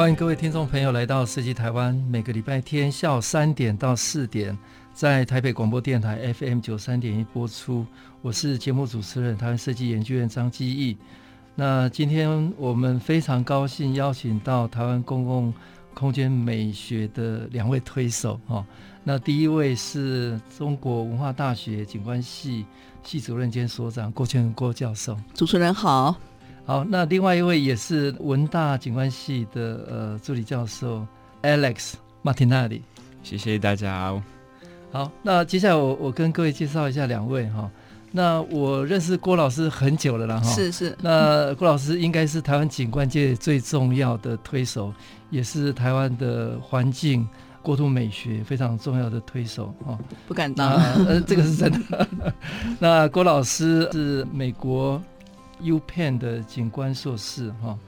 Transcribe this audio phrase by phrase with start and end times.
[0.00, 4.56] 欢迎各位听众朋友来到设计台湾，每个礼拜天下午三点到四点，
[4.94, 7.84] 在台北广播电台 FM 九三点一播出。
[8.22, 10.96] 我是节目主持人台湾设计研究院张基义。
[11.54, 15.52] 那今天我们非常高兴邀请到台湾公共
[15.92, 18.64] 空间美学的两位推手哈。
[19.04, 22.64] 那第一位是中国文化大学景观系
[23.02, 25.14] 系主任兼所长郭全郭教授。
[25.34, 26.16] 主持人好。
[26.70, 31.04] 好，那另外一位也是文大景观系的呃助理教授
[31.42, 32.82] Alex Martinelli，
[33.24, 34.14] 谢谢大家。
[34.92, 37.68] 好，那接下来我我跟各位介绍一下两位哈。
[38.12, 40.48] 那我认识郭老师很久了啦哈。
[40.48, 40.96] 是是。
[41.02, 44.94] 那郭老师应该是台湾景观界最重要的推手，
[45.28, 47.26] 也是台湾的环境
[47.62, 49.98] 国土美学非常重要的推手哈。
[50.28, 50.74] 不敢当，
[51.04, 52.06] 呃，这个是真的。
[52.78, 55.02] 那郭老师是美国。
[55.62, 57.78] U Pen 的景观硕士哈，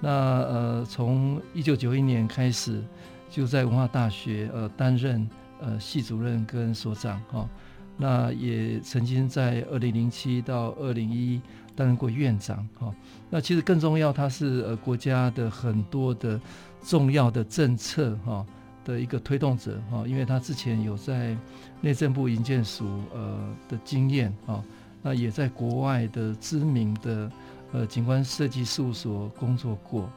[0.00, 2.82] 那呃从一九九一年开始
[3.30, 5.28] 就在文化大学呃担任
[5.60, 7.48] 呃系主任跟所长哈，
[7.96, 11.40] 那也曾经在二零零七到二零一
[11.74, 12.94] 担任过院长哈，
[13.30, 16.40] 那其实更重要，他是呃国家的很多的
[16.82, 18.44] 重要的政策哈
[18.84, 21.36] 的一个推动者哈，因为他之前有在
[21.80, 23.38] 内政部营建署呃
[23.68, 24.62] 的经验啊。
[25.02, 27.30] 那也在国外的知名的
[27.72, 30.08] 呃景观设计事务所工作过，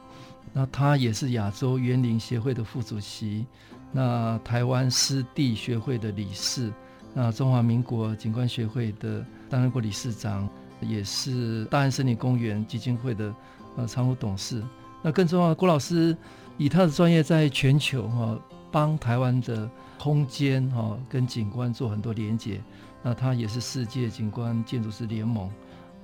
[0.52, 3.44] 那他也是亚洲园林协会的副主席，
[3.92, 6.72] 那台湾湿地学会的理事，
[7.12, 10.48] 那中华民国景观学会的担任过理事长，
[10.80, 13.34] 也是大安森林公园基金会的
[13.76, 14.62] 呃常务董事。
[15.02, 16.16] 那更重要，郭老师
[16.56, 18.38] 以他的专业在全球哈
[18.70, 19.68] 帮台湾的
[19.98, 22.60] 空间哈跟景观做很多连接。
[23.06, 25.48] 那他也是世界景观建筑师联盟，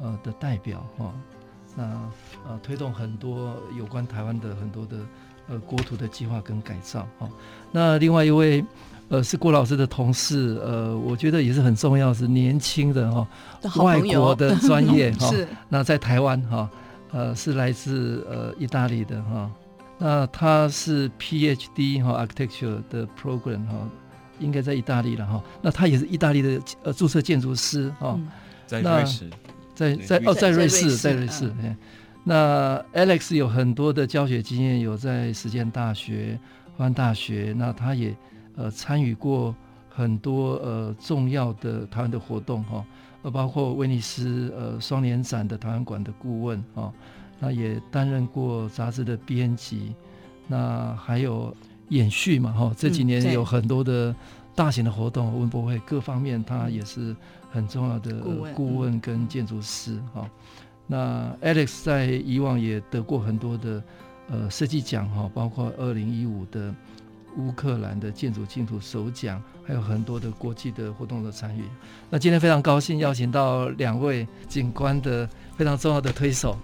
[0.01, 1.13] 呃的代表哈、哦，
[1.75, 1.83] 那
[2.49, 4.99] 呃推动很多有关台湾的很多的
[5.49, 7.31] 呃国土的计划跟改造哈、哦。
[7.73, 8.65] 那另外一位
[9.09, 13.27] 呃是郭老师的同事，呃我觉得也是很重要，是年轻的哈、
[13.63, 15.27] 哦，外国的专业 哈。
[15.27, 15.49] 是。
[15.69, 16.71] 那在台湾哈、哦，
[17.11, 19.51] 呃是来自呃意大利的哈、哦，
[19.99, 23.89] 那他是 PhD 哈、哦、Architecture 的 Program 哈、哦。
[24.43, 28.19] 应该在意大利了哈，那他也是意大利的呃注册建筑师哈，
[28.67, 29.31] 在瑞士，
[29.75, 31.53] 在在哦在瑞士在瑞士，
[32.25, 36.39] 那 Alex 有很多的教学经验，有在实践大学、
[36.77, 38.15] 华安大学，那他也
[38.57, 39.55] 呃参与过
[39.89, 42.85] 很多呃重要的台湾的活动哈，
[43.23, 46.93] 呃包括威尼斯呃双年展的台湾馆的顾问哈，
[47.41, 49.95] 那也担任过杂志的编辑，
[50.47, 51.57] 那还有。
[51.93, 54.15] 延续嘛，哈，这几年有很多的
[54.55, 57.15] 大型的活动，文博会各方面，他也是
[57.51, 58.11] 很重要的
[58.55, 60.27] 顾问跟建筑师，哈。
[60.87, 63.83] 那 Alex 在以往也得过很多的
[64.31, 66.75] 呃设计奖，哈，包括二零一五的
[67.37, 71.65] 乌克兰的建筑净土首奖，还有很多的国际的活动的参与。
[72.09, 76.57] 那今天非常高兴邀请到两位景观的非常重要的推手。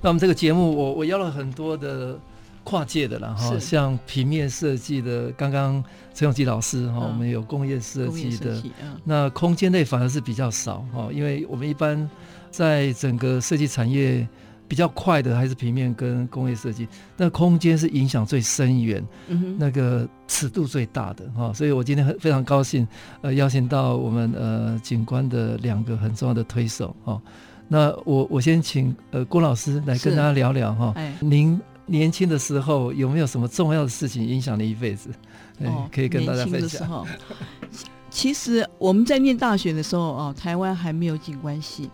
[0.00, 2.18] 那我们这个节目我，我我邀了很多的。
[2.62, 5.82] 跨界的了哈，像平面设计的，刚刚
[6.14, 8.62] 陈永基老师哈，我们有工业设计的，
[9.02, 12.08] 那空间类反而是比较少哈，因为我们一般
[12.50, 14.28] 在整个设计产业
[14.68, 22.86] 比较快的还是平面跟工业设计，那空间是影响最深远，嗯那个尺度最大的哈，所以我今天很非常高兴
[23.22, 27.20] 呃邀请到我们呃景观的两个很重要的推手哈，
[27.66, 31.60] 那我我先请呃郭老师来跟大家聊聊哈，您。
[31.90, 35.10] 年轻的时候有没有什么重要的事情影响你一辈子？
[35.58, 37.06] 哦，可以跟大家分享。
[38.08, 41.90] 其实我们在念大学的时候啊，台湾还没有景观系。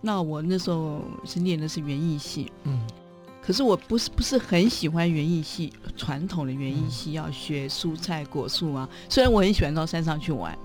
[0.00, 2.80] 那我那时候是念的是园艺系，嗯，
[3.40, 8.88] 可是我不是不是很喜欢园艺系，传统的园艺系要学蔬菜果树啊。
[9.08, 10.58] 虽然我很喜欢到山上去玩。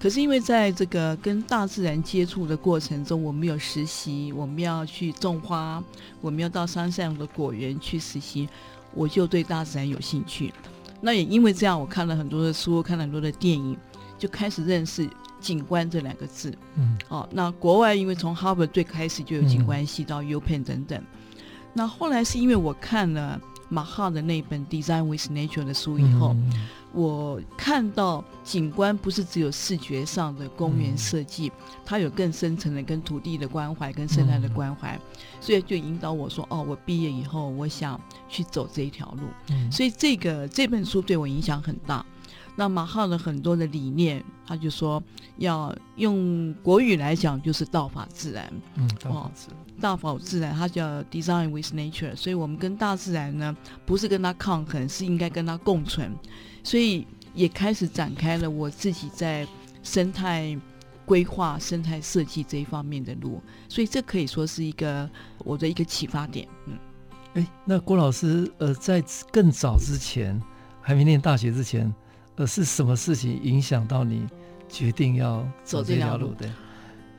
[0.00, 5.82] 可是因为在这个跟大自然接触的过程中，我们有实习，我们要去种花，
[6.22, 8.48] 我们要到山上的果园去实习，
[8.94, 10.52] 我就对大自然有兴趣。
[11.02, 13.76] 那也因为这样，我看了很多的书，看了很多的电影，
[14.18, 15.06] 就开始认识
[15.38, 16.50] 景观这两个字。
[16.76, 21.04] 嗯，哦，那国外因为从哈佛最开始就有景观系到 UPenn 等等，
[21.74, 23.38] 那后来是因为我看了
[23.70, 31.52] 马哈的那本《Design with Nature》的书以后，嗯、我看到景观不是只有视觉上的公园设计，嗯、
[31.86, 35.00] 它有更深层的跟土地的关怀、跟生态的关怀，嗯、
[35.40, 39.22] 所以就引导我说：“哦，我毕业以后，我想去走这一条路。
[39.50, 42.04] 嗯”所以这个这本书对我影响很大。
[42.60, 45.02] 那马浩的很多的理念，他就说
[45.38, 48.52] 要用国语来讲，就是道法自然。
[48.74, 49.56] 嗯，道法自然。
[49.58, 56.14] 哦大法自然，它叫 Design with Nature，所以我们跟大自然呢，不是跟它抗衡，是应该跟它共存。
[56.62, 59.48] 所以也开始展开了我自己在
[59.82, 60.54] 生态
[61.06, 63.40] 规划、生态设计这一方面的路。
[63.70, 65.08] 所以这可以说是一个
[65.38, 66.46] 我的一个启发点。
[66.66, 66.78] 嗯，
[67.36, 69.02] 哎，那郭老师，呃，在
[69.32, 70.38] 更早之前，
[70.82, 71.90] 还没念大学之前，
[72.40, 74.26] 呃，是什么事情影响到你
[74.66, 76.32] 决定要走这条路？
[76.38, 76.48] 的？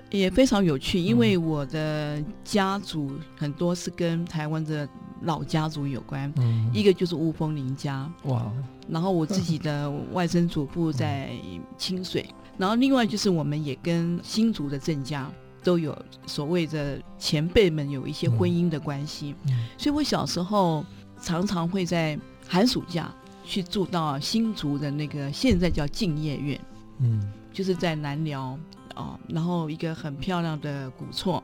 [0.10, 4.90] 也非常有趣，因为我的家族很多是跟台湾的
[5.22, 8.52] 老家族有关，嗯、一个就是雾峰林家，哇，
[8.90, 11.30] 然后我自己的外曾祖父在
[11.78, 15.32] 清水，嗯、然后另外就是我们也跟新竹的郑家
[15.64, 15.96] 都有
[16.26, 19.36] 所谓的前辈们有一些婚姻的关系，
[19.78, 20.84] 所以我小时候
[21.22, 26.60] 常常会在寒暑假去住到新竹的那个现在叫敬业院，
[27.00, 28.58] 嗯，就是在南寮。
[28.94, 31.42] 哦，然后一个很漂亮的古厝，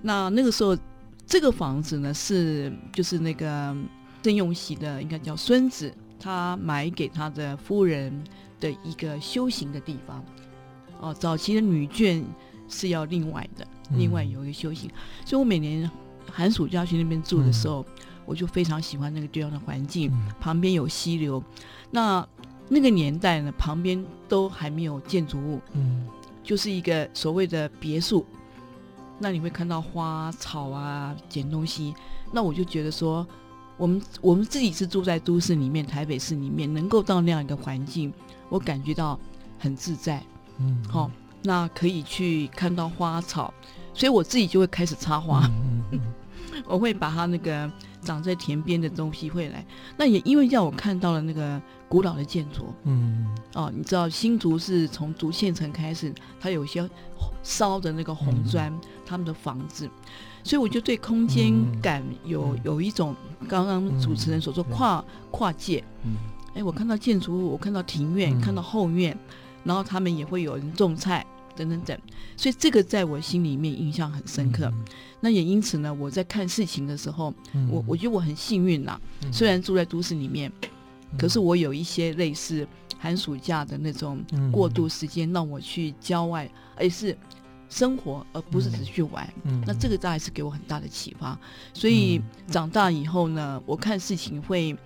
[0.00, 0.74] 那那个时候
[1.26, 3.76] 这个房子呢是就是那个
[4.22, 8.24] 郑用锡的应该叫孙子，他买给他的夫人
[8.58, 10.24] 的一个修行的地方。
[11.00, 12.24] 哦，早期的女眷
[12.66, 14.96] 是要另外的，另外有一个修行，嗯、
[15.26, 15.88] 所以我每年
[16.32, 21.42] 寒暑假去那边住的时候，嗯、我就非常喜欢那个地方的环境，嗯、旁边有溪流。
[21.90, 22.26] 那
[22.68, 25.60] 那个年代呢，旁边都还没有建筑物。
[25.72, 26.06] 嗯。
[26.42, 28.22] 就是一个所谓的别墅，
[29.18, 31.94] 那你会看到花草啊，捡东西。
[32.32, 33.26] 那我就觉得说，
[33.78, 38.12] 我们我们自己是住在都市里面，台北市里面，能够到那样一个环境，
[38.50, 39.18] 我感觉到
[39.58, 40.22] 很自在。
[40.58, 41.10] 嗯，嗯，好，
[41.42, 43.54] 那可以去看到花草，
[43.94, 45.46] 所以我自己就会开始插花。
[45.46, 46.00] 嗯嗯
[46.52, 47.72] 嗯、 我会把它那个
[48.04, 49.64] 长在田边的东西会来。
[49.96, 51.60] 那也因为让我看到了那个。
[51.86, 53.24] 古老的建筑，嗯，
[53.54, 56.90] 哦，你知道新竹是从竹县城开始，它有些
[57.44, 59.88] 烧的那个红砖，嗯、他们的房子，
[60.42, 63.14] 所以我就对空间感有、嗯、有一种
[63.46, 66.16] 刚刚主持人所说跨、嗯、跨界，嗯，
[66.54, 69.16] 哎，我看到建筑物，我看到庭院，嗯、看到后院，
[69.62, 71.24] 然后他们也会有人种菜
[71.56, 71.98] 等等等，
[72.36, 74.66] 所以这个在我心里面印象很深刻。
[74.66, 74.84] 嗯、
[75.20, 80.50] 那也因此呢，我在看事情的时候，嗯、我我觉得我很幸运呐，嗯、虽然住在都市里面。
[81.16, 82.66] 可是我有一些类似
[82.98, 84.20] 寒暑假的那种
[84.50, 87.16] 过渡时间，让我去郊外，而是
[87.68, 89.32] 生活，而不是只去玩。
[89.64, 91.38] 那这个大概是给我很大的启发。
[91.72, 94.76] 所以长大以后呢，我看事情会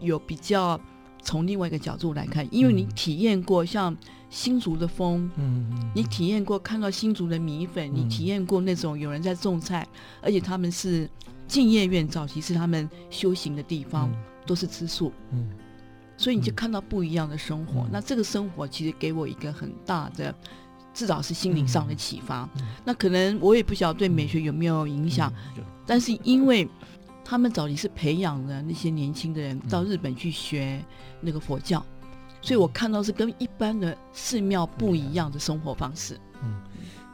[0.00, 0.80] 有比较
[1.22, 3.96] 从另外一个角度来看，因为你体验过像
[4.36, 9.88] 新竹的风，嗯你体验过看到新竹的米粉，你体验过那种有人在种菜，
[10.20, 11.08] 而且他们是
[11.48, 14.12] 敬业院，早期是他们修行的地方，
[14.44, 15.10] 都是吃素。
[16.18, 20.34] 所以你就看到不一样的生活，嗯、那这个生活其实给我一个很大的，
[20.92, 22.46] 至少是心灵上的启发。
[22.84, 26.68] 那可能我也不晓得对美学有没有影响，嗯、但是因为
[27.24, 30.84] 他们早期是培养了那些年轻的人到日本去学
[31.22, 31.95] 那个佛教，嗯、
[32.46, 36.16] 所以我看到是跟一般的寺庙不一样的生活方式。
[36.44, 36.62] 嗯，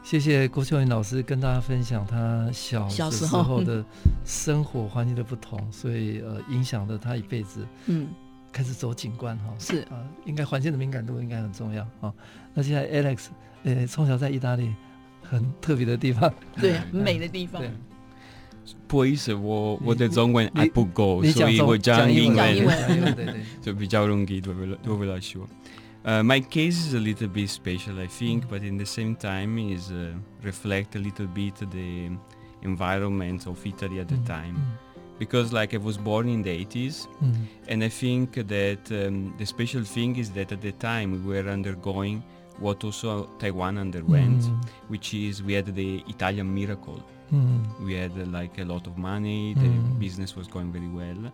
[0.02, 3.82] 谢谢郭秀云老师跟大家分享他小小时候的
[4.26, 7.66] 生活环境的不同，所以呃影响了他一辈子。
[7.86, 8.08] 嗯。
[8.52, 12.12] 开始走景观哈，是啊，应该环境的敏感度应该很重要啊。
[12.52, 13.28] 那现在 Alex，
[13.62, 14.74] 呃，从小在意大利
[15.22, 17.62] 很特别的地方，对， 很美的地方。
[17.62, 17.70] 对，
[18.87, 22.55] 不好意思，我我的中文还不够，所以我讲英文，
[23.15, 24.75] 对对，就比较容易对不对？
[24.95, 25.47] 不来说。
[26.03, 29.91] 呃， my case is a little bit special, I think, but in the same time is
[30.41, 32.17] reflect a little bit the
[32.63, 34.55] environment of Italy at the time.
[35.19, 37.33] because like I was born in the 80s mm.
[37.67, 41.49] and I think that um, the special thing is that at the time we were
[41.49, 42.23] undergoing
[42.59, 44.65] what also Taiwan underwent mm.
[44.89, 47.01] which is we had the Italian miracle
[47.32, 47.84] mm.
[47.84, 51.32] we had uh, like a lot of money the business was going very well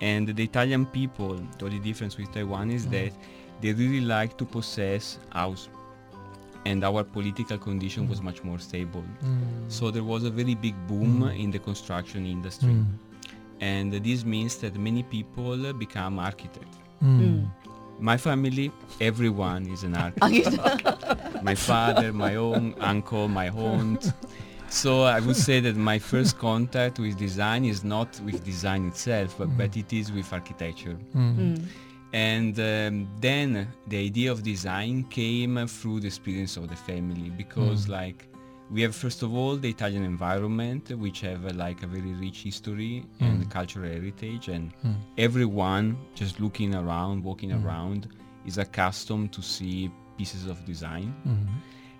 [0.00, 3.12] and the Italian people the only difference with Taiwan is that
[3.60, 5.68] they really like to possess house
[6.66, 9.04] and our political condition was much more stable
[9.68, 12.76] so there was a very big boom in the construction industry
[13.60, 16.78] and this means that many people become architects.
[17.02, 17.20] Mm.
[17.20, 17.50] Mm.
[18.00, 21.42] My family, everyone is an architect.
[21.42, 24.12] my father, my own uncle, my aunt.
[24.68, 29.36] So I would say that my first contact with design is not with design itself,
[29.38, 29.56] but, mm.
[29.56, 30.98] but it is with architecture.
[31.14, 31.36] Mm.
[31.36, 31.64] Mm.
[32.12, 37.86] And um, then the idea of design came through the experience of the family because,
[37.86, 37.90] mm.
[37.90, 38.26] like,
[38.70, 42.42] we have first of all the Italian environment, which have uh, like a very rich
[42.42, 43.50] history and mm.
[43.50, 44.94] cultural heritage, and mm.
[45.16, 48.08] everyone just looking around, walking around,
[48.44, 51.14] is accustomed to see pieces of design.
[51.26, 51.54] Mm-hmm.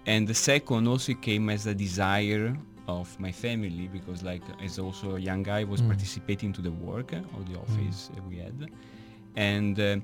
[0.08, 5.16] And the second also came as a desire of my family because like as also
[5.16, 5.88] a young guy was mm.
[5.88, 8.28] participating to the work of the office mm.
[8.28, 8.70] we had
[9.36, 9.96] and uh,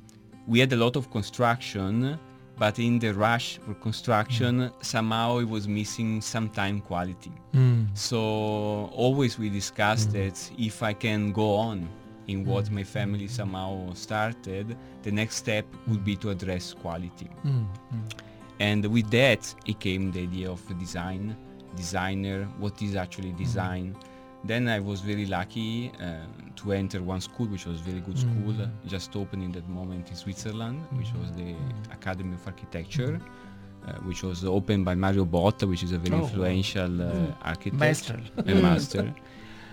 [0.46, 2.18] we had a lot of construction
[2.58, 4.84] but in the rush for construction mm.
[4.84, 7.86] somehow it was missing some time quality mm.
[7.96, 8.18] so
[8.92, 10.12] always we discussed mm.
[10.12, 11.88] that if i can go on
[12.26, 12.72] in what mm.
[12.72, 17.30] my family somehow started the next step would be to address quality
[18.60, 21.36] and with that, it came the idea of design,
[21.76, 23.42] designer, what is actually mm-hmm.
[23.42, 23.86] design.
[23.94, 24.48] Mm-hmm.
[24.48, 28.52] Then I was very lucky uh, to enter one school, which was very good school,
[28.52, 28.88] mm-hmm.
[28.88, 31.92] just opened in that moment in Switzerland, which was the mm-hmm.
[31.92, 33.20] Academy of Architecture.
[33.86, 37.34] Uh, which was opened by Mario Botta, which is a very oh, influential uh, mm.
[37.42, 39.14] architect, master, a master.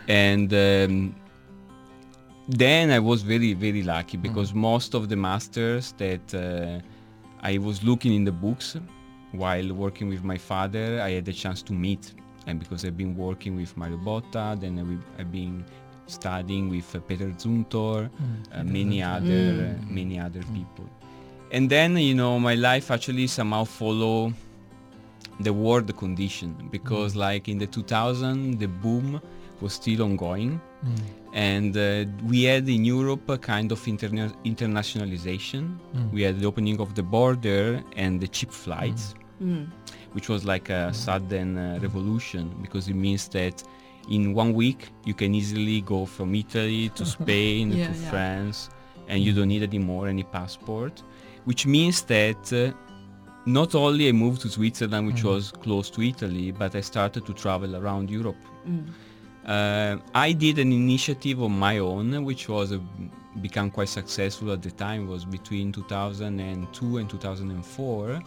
[0.10, 1.16] and um,
[2.50, 4.56] then I was very, very lucky because mm.
[4.56, 6.86] most of the masters that uh,
[7.42, 8.78] I was looking in the books
[9.32, 11.02] while working with my father.
[11.02, 12.14] I had the chance to meet,
[12.48, 15.66] and because I've been working with Mario Botta, then I've been
[16.08, 18.60] studying with uh, Peter Zumthor, mm.
[18.60, 19.80] uh, many other mm.
[19.80, 20.56] uh, many other mm.
[20.56, 20.86] people.
[21.52, 24.34] And then you know my life actually somehow follow
[25.40, 27.18] the world condition because mm.
[27.18, 29.22] like in the 2000 the boom
[29.60, 31.00] was still ongoing mm.
[31.34, 35.78] And uh, we had in Europe a kind of interna- internationalization.
[35.96, 36.12] Mm.
[36.12, 39.48] We had the opening of the border and the cheap flights, mm.
[39.48, 39.68] Mm.
[40.12, 43.64] which was like a sudden uh, revolution because it means that
[44.10, 48.10] in one week you can easily go from Italy to Spain yeah, to yeah.
[48.10, 48.70] France
[49.08, 51.04] and you don't need anymore any passport,
[51.46, 52.72] which means that uh,
[53.46, 55.34] not only I moved to Switzerland, which mm.
[55.34, 58.38] was close to Italy, but I started to travel around Europe.
[59.46, 62.80] Uh, I did an initiative on my own, which was uh,
[63.42, 65.08] become quite successful at the time.
[65.08, 68.22] It Was between 2002 and 2004, mm.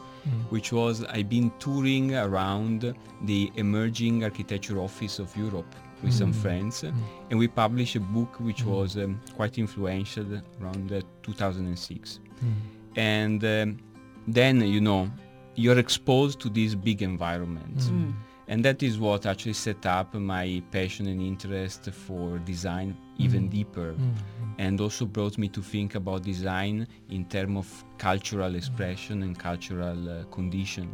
[0.51, 6.19] which was I've been touring around the emerging architecture office of Europe with mm.
[6.19, 6.95] some friends, mm.
[7.31, 8.77] and we published a book which mm.
[8.77, 10.27] was um, quite influential
[10.61, 12.19] around uh, 2006.
[12.43, 12.53] Mm.
[12.97, 13.79] And um,
[14.27, 15.11] then you know
[15.55, 18.13] you're exposed to these big environments mm
[18.48, 23.52] and that is what actually set up my passion and interest for design even mm.
[23.52, 24.14] deeper mm.
[24.58, 30.10] and also brought me to think about design in terms of cultural expression and cultural
[30.10, 30.88] uh, condition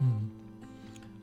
[0.00, 0.30] 嗯，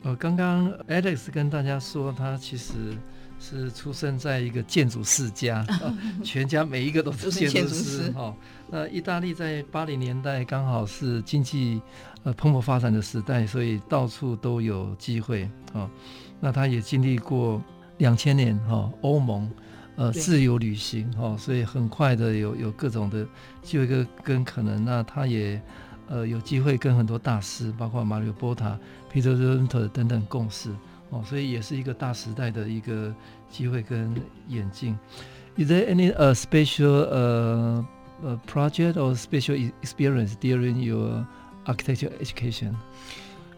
[0.03, 2.97] 呃，刚刚 Alex 跟大家说，他其实
[3.40, 5.66] 是出生在一个建筑世家，
[6.22, 8.32] 全家每一个都是建筑师哈。
[8.68, 11.80] 那意大利在八零年代刚好是经济
[12.22, 15.90] 呃蓬勃发展的时代，所以到处都有机会啊。
[16.38, 17.62] 那他也经历过
[17.98, 19.50] 两千年哈欧盟
[19.96, 23.26] 呃自由旅行哈，所以很快的有有各种的
[23.62, 24.84] 机会跟跟可能。
[24.84, 25.60] 那他也
[26.08, 28.78] 呃有机会跟很多大师，包括马里奥波塔、
[29.12, 30.70] Peter Zumthor 等等共事。
[31.09, 33.13] 哦，所以也是一个大时代的一个
[33.49, 34.13] 机会跟
[34.47, 34.97] 演进。
[35.57, 37.83] Is there any uh, special uh,
[38.23, 41.25] uh, project or special experience during your
[41.65, 42.75] architecture education?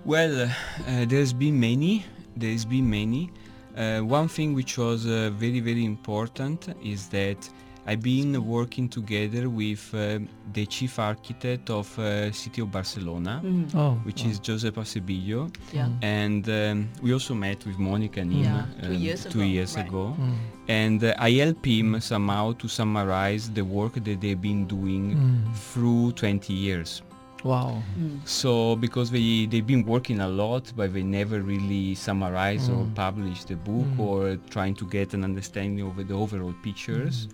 [0.06, 2.04] Well, uh, there's been many.
[2.38, 3.30] There's been many.
[3.76, 7.50] Uh, one thing which was uh, very very important is that
[7.85, 10.21] I've been working together with uh,
[10.53, 13.75] the chief architect of uh, city of Barcelona, mm.
[13.75, 15.53] oh, which is Josep Acebillo.
[15.73, 15.89] Yeah.
[16.01, 19.49] And um, we also met with Monica and him yeah, two um, years two ago.
[19.49, 19.89] Years right.
[19.89, 20.17] ago.
[20.19, 20.35] Mm.
[20.69, 25.57] And uh, I helped him somehow to summarize the work that they've been doing mm.
[25.57, 27.03] through 20 years.
[27.43, 27.83] Wow.
[27.99, 28.27] Mm.
[28.27, 32.79] So because they they've been working a lot, but they never really summarize mm.
[32.79, 33.99] or publish the book mm.
[33.99, 37.27] or trying to get an understanding of the overall pictures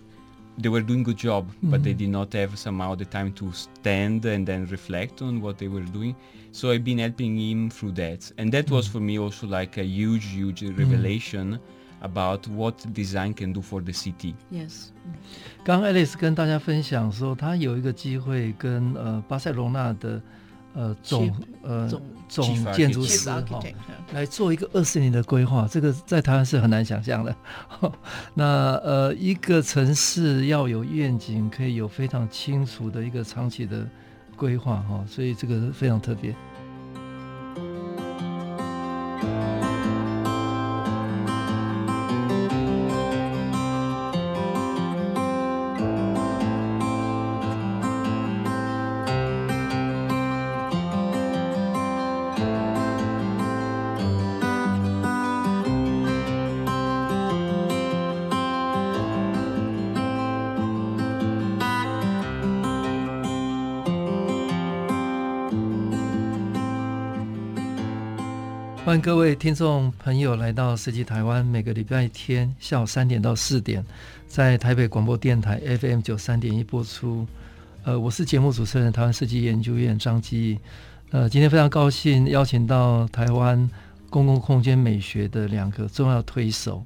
[0.58, 1.70] Mm they were doing good job, mm-hmm.
[1.72, 1.98] but they mm-hmm.
[1.98, 5.84] did not have somehow the time to stand and then reflect on what they were
[5.92, 6.14] doing.
[6.52, 8.76] So I've been helping him through that, and that mm-hmm.
[8.76, 10.78] was for me also like a huge, huge mm-hmm.
[10.78, 12.04] revelation mm-hmm.
[12.04, 14.36] about what design can do for the city.
[14.48, 14.92] Yes.
[15.64, 20.22] 刚 Alice 跟大家分享说，他有一个机会跟呃巴塞罗那的。
[20.73, 21.31] 呃，总
[21.63, 21.91] 呃
[22.27, 23.43] 总建筑师哈，
[24.13, 27.35] 来做一个二十年的规划，这个在台湾是很难想象的。
[28.35, 33.87] 那呃，一个城市要有愿景，可以有非常清楚的一个长期的
[34.35, 36.35] 规划哈，所以这个非常特别。
[69.01, 73.83] 各位听众朋友来到设计台湾，每个礼拜天下午三点到四点，
[74.27, 77.25] 在台北广播电台 FM 九三点一播出。
[77.83, 80.59] 呃，我是节目主持人台湾设计研究院张基。
[81.11, 83.69] 呃，今天非常高兴邀请到台湾
[84.09, 86.83] 公共空间美学的两个重要推手，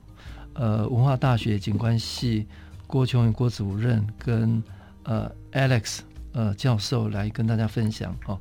[0.53, 2.45] 呃，文化大学景观系
[2.85, 4.61] 郭琼云郭主任跟
[5.03, 5.99] 呃 Alex
[6.33, 8.15] 呃教授来跟大家分享。
[8.27, 8.39] 哦，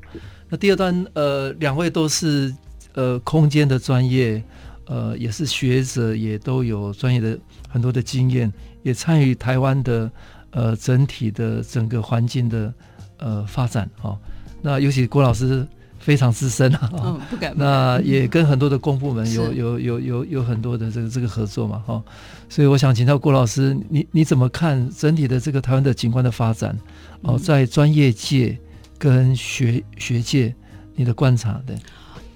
[0.51, 2.55] 那第二段呃，两位都是。
[2.95, 4.43] 呃，空间的专业，
[4.87, 10.11] 呃，也是学者，也都有专业的很多的经验，也参与台湾的
[10.51, 12.75] 呃整体的整个环境的
[13.19, 14.19] 呃发展哦。
[14.61, 15.67] 那尤其郭老师
[15.99, 17.53] 非常资深啊，嗯，不敢。
[17.57, 22.05] 那也跟很多的公部门有有有有有很多的这个这个合作嘛，哈、哦。
[22.49, 26.77] 所以我想请教郭老师，你你怎么看整体的这个台湾的景观的发展？
[27.23, 28.59] 哦，在专业界
[28.99, 30.55] 跟学学界，
[30.95, 31.75] 你的观察对？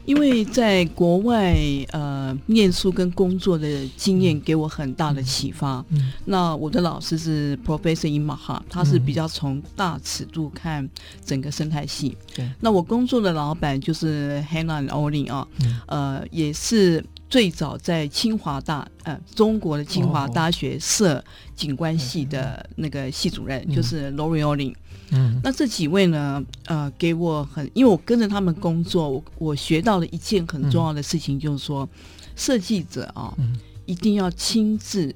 [0.06, 1.54] 因为在国外，
[1.90, 5.84] 呃，念书跟工作的经验给我很大的启发。
[5.90, 10.88] 嗯，那我的老师是 Professor Imahara，他是比较从大尺度看
[11.24, 12.16] 整个生态系。
[12.34, 21.22] 对、嗯，那我工作的老板就是 Hannah and Olin 啊，嗯、呃，也是最早在清华大，呃，中国的清华大学设
[21.56, 24.72] 景观系的那个系主任，哦、就是 Laurie Olin。
[25.12, 26.42] 嗯，那这几位呢？
[26.66, 31.88] 呃，给我很，因为我跟着他们工作，我我学到了一件很重要的事情，就是说，
[32.34, 35.14] 设计者啊，嗯、一定要亲自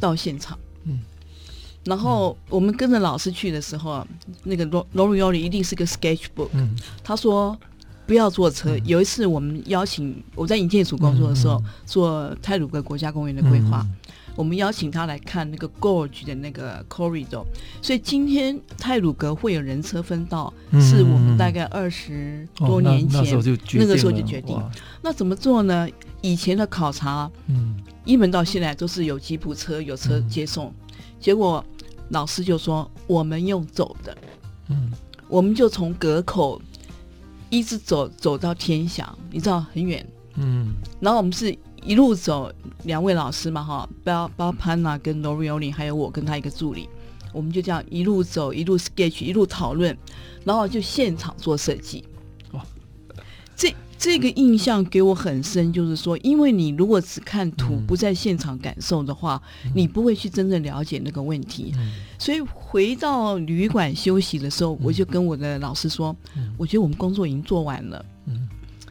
[0.00, 0.58] 到现场。
[0.84, 1.00] 嗯，嗯
[1.84, 4.06] 然后我们跟着老师去的时候，
[4.44, 6.48] 那个罗罗瑞尤里一定是个 sketchbook。
[6.52, 7.56] 嗯，他说
[8.06, 8.74] 不要坐车。
[8.74, 13.86] 嗯、有一次我们邀请我在营建署工作的时候，嗯嗯、做泰鲁格国家公园的规划。
[14.36, 17.42] 嗯我们邀请他来看那个 Gorge 的那个 Corridor，
[17.80, 23.26] 所以今天泰鲁格会有人车分道，嗯、是我们大概二十多年前、哦、那，个
[23.96, 24.62] 时候就决定。
[25.00, 25.88] 那怎么做呢？
[26.20, 31.64] 以前的考察，嗯，一门到现在都是有吉普车有车接送，嗯、结果
[32.10, 34.18] 老师就说我们用走的，
[34.68, 34.92] 嗯，
[35.28, 36.60] 我们就从阁口
[37.48, 41.56] 一直走走到天祥，你知道很远，嗯，然后我们是。
[41.86, 46.88] 一路走，两位老师嘛，哈，包包潘娜跟 Lorioli，还有我跟他一个助理，
[47.32, 49.96] 我们就这样一路走，一路 sketch，一路讨论，
[50.44, 52.02] 然后就现场做设计。
[52.50, 52.66] 哇，
[53.54, 61.72] 这这个印象给我很深，就是说，因为你如果只看图，不在现场感受的话，嗯、你不会去真正了解那个问题。
[61.76, 68.04] 嗯、所以回到旅馆休息的时候，我就跟我的老师说，嗯、我觉得我们工作已经做完了。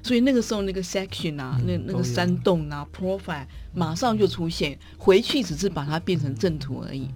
[0.06, 4.78] 嗯所以那个时候，那个 section 啊，嗯、那那个山洞啊，profile 马上就出现。
[5.00, 7.10] 回去只是把它变成正图而已。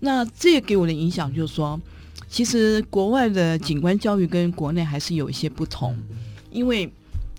[0.00, 1.78] 那这个给我的影响就是说，
[2.30, 5.94] 其实国外的景观教育跟国内还是有一些不同，
[6.50, 6.90] 因为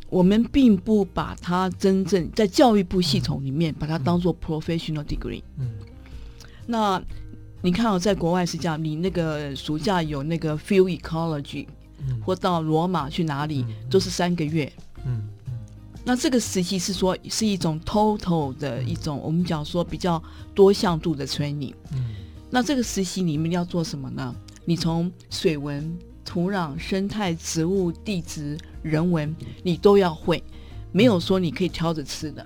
[0.09, 5.41] 我们并不把它真正在教育部系统里面把它当做 professional degree。
[5.57, 5.71] 嗯。
[6.67, 7.01] 那
[7.63, 11.65] 你看哦，在国外是这样，你那个暑假有那个 field ecology。
[12.25, 14.71] 或到罗马去哪里都是三个月。
[15.05, 15.21] 嗯，
[16.03, 20.21] 那这个时期是说是一种 total 的一种，我们讲说比较
[20.53, 21.73] 多向度的 training。
[21.91, 22.15] 嗯，
[22.49, 24.33] 那这个实习你们要做什么呢？
[24.65, 30.41] 你从水文、土壤、生态、植物、地质、人文，你都要会，
[30.91, 32.45] 没有说你可以挑着吃的。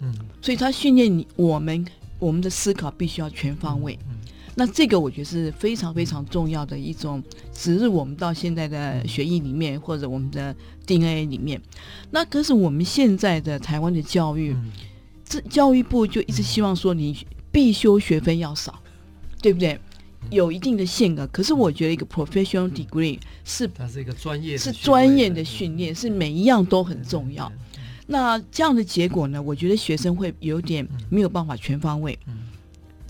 [0.00, 1.84] 嗯，所以他训练你，我们
[2.18, 3.98] 我们的思考必须要全方位。
[4.54, 7.22] 那这个我觉得是非常非常重要的一种
[7.54, 10.54] 植入我们到现在的学艺里面，或者我们的
[10.86, 11.60] DNA 里面。
[12.10, 14.54] 那可是我们现在的台湾的教育，
[15.24, 17.16] 这教育部就一直希望说你
[17.50, 18.78] 必修学分要少，
[19.40, 19.78] 对不对？
[20.30, 21.26] 有一定的限额。
[21.28, 27.50] 可是我觉得一个 professional degree 是它是一个专业，是专业的训练，是每一样都很重要。
[28.06, 29.40] 那这样的结果呢？
[29.40, 32.18] 我觉得学生会有点没有办法全方位。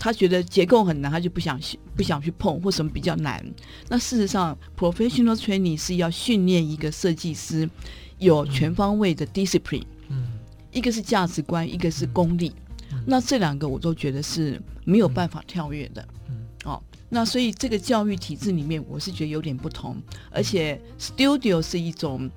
[0.03, 1.57] 他觉得结构很难，他就不想
[1.95, 3.41] 不想去碰，或什么比较难。
[3.87, 7.69] 那事实上，professional training 是要训练一个设计师
[8.17, 9.85] 有全方位的 discipline。
[10.09, 10.27] 嗯，
[10.73, 12.51] 一个是价值观，一个是功力。
[12.91, 16.05] 嗯、那这两个我都觉得是没有办法跳跃的。
[16.27, 16.35] 嗯，
[16.65, 19.95] 哦，那所以这个教育体制里面，我是觉得有点不同。
[20.29, 22.29] 而且 studio 是一种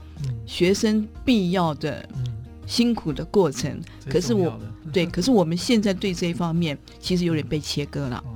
[0.46, 2.08] 学生必要的。
[2.68, 4.58] 辛苦的过程，可是我
[4.92, 8.22] 对，可是我们现在对这一方面其实有点被切割了。
[8.26, 8.34] 嗯、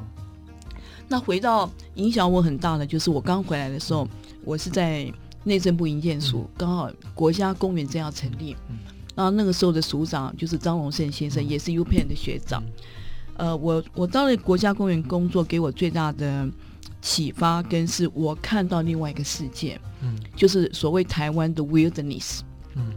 [1.08, 4.08] 那回到影响我很大的，就是我刚回来的时候，嗯、
[4.44, 5.12] 我是在
[5.44, 8.78] 内政部营建署，刚、嗯、好国家公园正要成立，嗯、
[9.14, 12.62] 然后那个时候的署长就是张荣胜先生，嗯、也是 UPenn 的学长。
[13.36, 16.48] 嗯、呃，我我到了国家公园工作，给我最大的
[17.00, 22.40] 启发，跟是我看到另外一个世界，嗯，就是所谓台湾的 wilderness，
[22.74, 22.92] 嗯。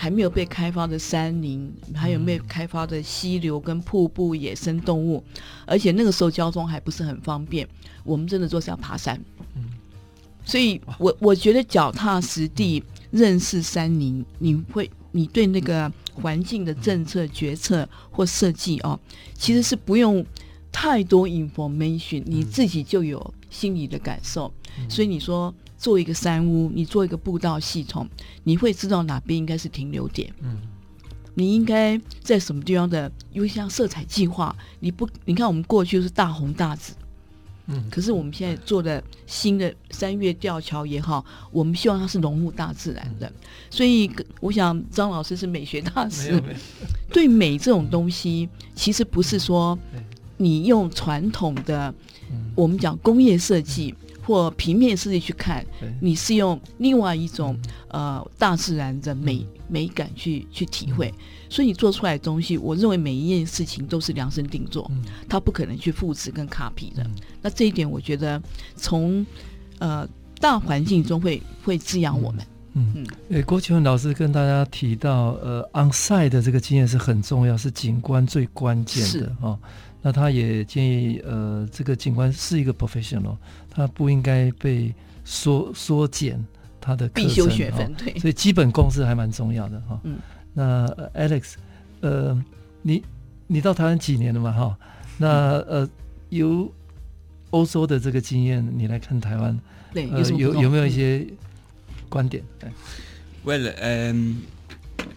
[0.00, 5.20] 还没有被开发的山林，还有没有开发的溪流跟瀑布、野生动物，
[5.66, 7.66] 而且那个时候交通还不是很方便，
[8.04, 9.20] 我们真的就是要爬山。
[9.56, 9.64] 嗯，
[10.44, 12.80] 所以我我觉得脚踏实地
[13.10, 18.96] 认识山林，你会你对那个环境的政策决策或设计哦，
[19.34, 20.24] 其实是不用
[20.70, 24.52] 太多 information，你自己就有心里的感受。
[24.88, 25.52] 所以你说。
[25.78, 28.06] 做一个山屋，你做一个步道系统，
[28.42, 30.30] 你会知道哪边应该是停留点。
[30.42, 30.58] 嗯，
[31.34, 33.10] 你应该在什么地方的？
[33.32, 36.94] 因为像色彩计划，你不，你看我们过去是大红大紫，
[37.68, 43.32] 嗯，可是我们现在做的新的三月吊桥也好，我们希望它是融入大自然的。
[43.70, 44.10] 所以
[44.40, 46.42] 我想张老师是美学大师，
[47.12, 49.78] 对美这种东西，其实不是说
[50.36, 51.94] 你用传统的，
[52.56, 53.94] 我们讲工业设计。
[54.28, 55.64] 或平面设计去看，
[56.02, 61.10] 你是用另外一种呃大自然的美美感去去体会，
[61.48, 64.90] 所以你做出来的东西，我认为每一件事情都是量身定做，
[65.30, 67.10] 它不可能去复制跟 copy 的。
[67.40, 68.38] 那这一点，我觉得
[68.76, 69.24] 从
[69.78, 70.06] 呃
[70.38, 72.44] 大环境中会会滋养我们。
[72.74, 72.92] 嗯。
[72.96, 79.58] 嗯，诶，郭启文老师跟大家提到，呃，on-site 的这个经验是很重要，是景观最关键的哦。
[80.00, 83.36] 那他也建议，呃，这个景观是一个 professional，
[83.78, 84.92] 他不应该被
[85.24, 86.44] 缩缩减
[86.80, 90.00] 他的必修学分，对，所以基本功是还蛮重要的哈。
[90.02, 90.18] 嗯，
[90.52, 91.54] 那 Alex，
[92.00, 92.36] 呃，
[92.82, 93.04] 你
[93.46, 94.50] 你到台湾几年了嘛？
[94.50, 94.76] 哈，
[95.16, 95.28] 那
[95.68, 95.88] 呃，
[96.30, 96.68] 由
[97.50, 99.56] 欧洲的这个经验，你来看台湾，
[99.94, 101.24] 对，呃，有有没有一些
[102.08, 102.42] 观点？
[102.58, 102.68] 对
[103.44, 104.38] ，Well，嗯。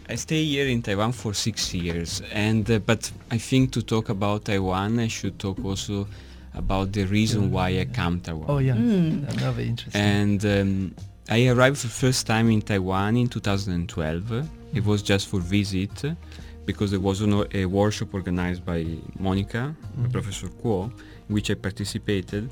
[0.07, 4.09] I stay here in Taiwan for six years, and uh, but I think to talk
[4.09, 6.05] about Taiwan, I should talk also
[6.53, 8.45] about the reason why I come to Taiwan.
[8.49, 9.25] Oh yeah, mm.
[9.25, 10.01] that very interesting.
[10.01, 10.95] And um,
[11.29, 14.47] I arrived for the first time in Taiwan in 2012.
[14.73, 16.03] It was just for visit
[16.65, 18.85] because there was a workshop organized by
[19.19, 20.11] Monica, mm.
[20.11, 20.91] Professor Kuo,
[21.27, 22.49] in which I participated.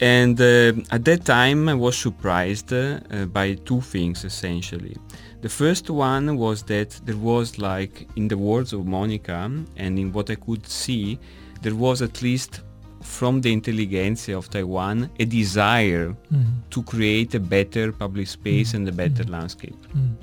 [0.00, 2.98] And uh, at that time, I was surprised uh,
[3.32, 4.96] by two things essentially.
[5.40, 10.12] The first one was that there was like, in the words of Monica and in
[10.12, 11.18] what I could see,
[11.62, 12.60] there was at least
[13.06, 16.44] from the intelligentsia of Taiwan a desire mm.
[16.70, 18.74] to create a better public space mm.
[18.74, 19.30] and a better mm.
[19.30, 19.80] landscape.
[19.94, 20.16] Mm.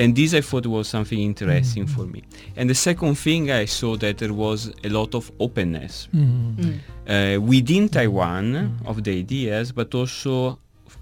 [0.00, 1.90] And this I thought was something interesting mm.
[1.90, 2.22] for me.
[2.56, 6.78] And the second thing I saw that there was a lot of openness mm.
[7.08, 10.58] uh, within Taiwan of the ideas, but also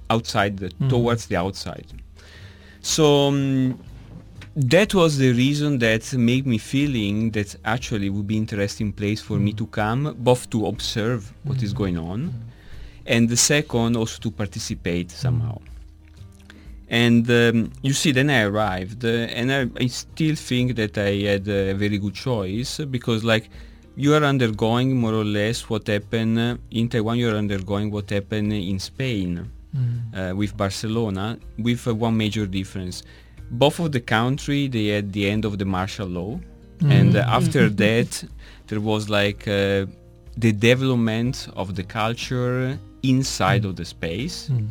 [0.08, 1.86] outside, the, towards the outside.
[2.80, 3.78] So um,
[4.56, 9.36] that was the reason that made me feeling that actually would be interesting place for
[9.36, 9.42] mm.
[9.42, 11.62] me to come, both to observe what mm.
[11.62, 12.32] is going on, mm.
[13.04, 15.60] and the second also to participate somehow.
[16.88, 21.16] And um, you see, then I arrived, uh, and I, I, still think that I
[21.32, 23.50] had a very good choice because, like,
[23.96, 27.18] you are undergoing more or less what happened in Taiwan.
[27.18, 30.30] You are undergoing what happened in Spain mm.
[30.30, 33.02] uh, with Barcelona, with uh, one major difference.
[33.50, 36.40] Both of the country they had the end of the martial law,
[36.78, 36.92] mm.
[36.92, 38.24] and uh, after that
[38.66, 39.86] there was like uh,
[40.36, 43.68] the development of the culture inside mm.
[43.68, 44.48] of the space.
[44.48, 44.68] Mm.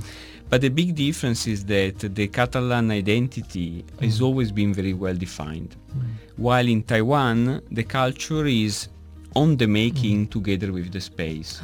[0.49, 4.03] But the big difference is that the Catalan identity mm.
[4.03, 6.03] has always been very well defined, mm.
[6.37, 8.89] while in Taiwan the culture is
[9.35, 11.61] on the making together with the space.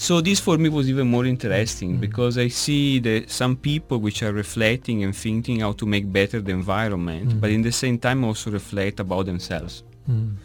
[0.00, 2.00] So this for me was even more interesting mm.
[2.00, 6.40] because I see that some people which are reflecting and thinking how to make better
[6.40, 7.40] the environment, mm.
[7.42, 9.82] but in the same time also reflect about themselves.
[10.10, 10.36] Mm.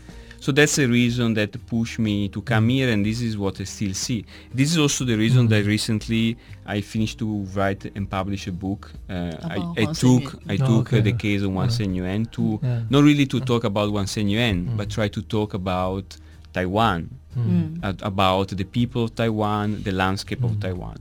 [0.41, 3.63] So that's the reason that pushed me to come here, and this is what I
[3.63, 4.25] still see.
[4.53, 8.91] This is also the reason that recently I finished to write and publish a book.
[9.09, 10.99] Uh, I, I, took I oh, took okay.
[10.99, 12.81] uh, the case of Wan Sen Yuen to yeah.
[12.89, 16.17] not really to talk about Wan Sen Yuen, but try to talk about
[16.55, 16.99] Taiwan
[17.37, 17.83] mm.
[17.83, 20.49] at, about the people of Taiwan, the landscape mm.
[20.49, 20.97] of Taiwan.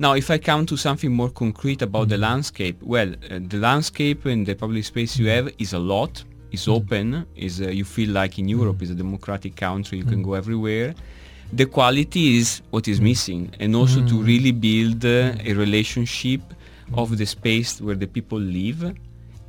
[0.00, 2.28] Now, if I come to something more concrete about the mm.
[2.28, 5.34] landscape, well, uh, the landscape and the public space you mm.
[5.34, 6.12] have is a lot.
[6.52, 6.76] It's mm.
[6.76, 7.26] open.
[7.36, 9.98] Is uh, you feel like in Europe is a democratic country.
[9.98, 10.94] You can go everywhere.
[11.60, 16.42] The quality is what is missing, and also to really build uh, a relationship
[16.92, 18.80] of the space where the people live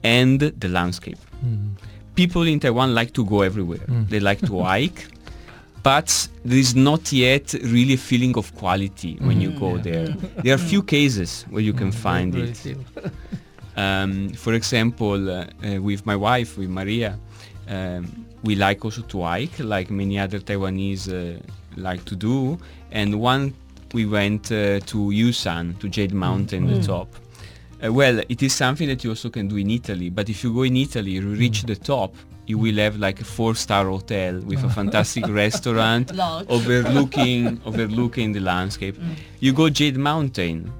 [0.04, 1.20] and the landscape.
[2.16, 3.86] People in Taiwan like to go everywhere.
[4.12, 5.02] They like to hike
[5.84, 9.82] but there is not yet really a feeling of quality when mm, you go yeah.
[9.82, 10.08] there.
[10.44, 12.78] There are few cases where you can mm, find it.
[13.80, 17.18] Um, for example, uh, uh, with my wife, with Maria,
[17.70, 21.40] um, we like also to hike, like many other Taiwanese uh,
[21.78, 22.58] like to do.
[22.92, 23.54] And one,
[23.94, 26.76] we went uh, to Yusan, to Jade Mountain, mm.
[26.76, 27.08] the top.
[27.82, 30.10] Uh, well, it is something that you also can do in Italy.
[30.10, 31.68] But if you go in Italy, you reach mm.
[31.68, 32.14] the top,
[32.50, 36.12] you will have like a four-star hotel with a fantastic restaurant
[36.50, 38.98] overlooking overlooking the landscape.
[38.98, 39.16] Mm.
[39.40, 40.72] You go Jade Mountain.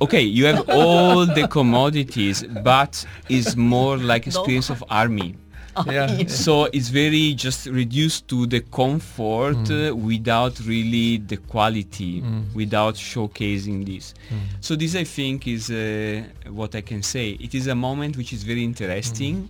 [0.00, 5.34] Okay, you have all the commodities, but it's more like experience of army.
[5.86, 6.26] yeah.
[6.26, 9.90] So it's very just reduced to the comfort mm.
[9.90, 12.54] uh, without really the quality, mm.
[12.54, 14.14] without showcasing this.
[14.30, 14.38] Mm.
[14.60, 17.30] So this I think is uh, what I can say.
[17.40, 19.48] It is a moment which is very interesting, mm.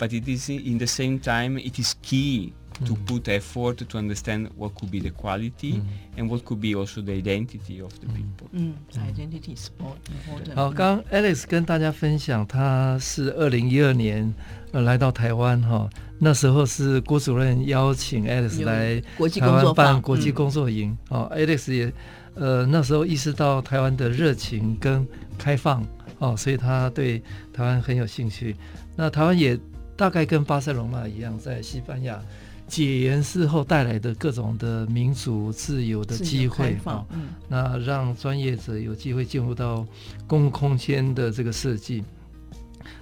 [0.00, 2.52] But it is in the same time it is key
[2.86, 3.06] to mm.
[3.06, 5.82] put effort to understand what could be the quality mm.
[6.16, 8.48] and what could be also the identity of the people.
[8.54, 8.72] Mm,
[9.06, 10.56] identity is important.
[10.56, 14.32] 好，刚刚 Alex 跟大家分享，他是二零一二年
[14.72, 19.02] 呃来到台湾哈，那时候是郭主任邀请 Alex 来
[19.38, 20.96] 台湾办国际工作营。
[21.10, 21.92] 哦，Alex 也
[22.34, 25.86] 呃那时候意识到台湾的热情跟开放
[26.18, 27.18] 哦，所以他对
[27.52, 28.56] 台湾很有兴趣。
[28.96, 29.58] 那台湾也
[30.00, 32.18] 大概跟巴塞隆纳一样，在西班牙。
[32.66, 39.84] 解严事后带来的各种的民主自由的机会啊，嗯、那让专业者有机会进入到
[40.26, 42.02] 公共空间的这个设计。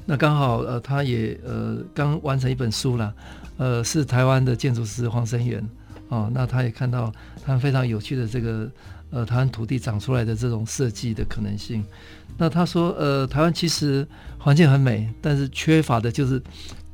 [0.06, 3.14] 那刚好呃，他也呃刚完成一本书了，
[3.58, 5.62] 呃，是台湾的建筑师黄生源
[6.08, 7.12] 哦，那他也看到
[7.44, 8.68] 他非常有趣的这个
[9.10, 11.84] 呃台湾土地长出来的这种设计的可能性。
[12.38, 14.08] 那他说呃，台湾其实
[14.38, 16.42] 环境很美，但是缺乏的就是。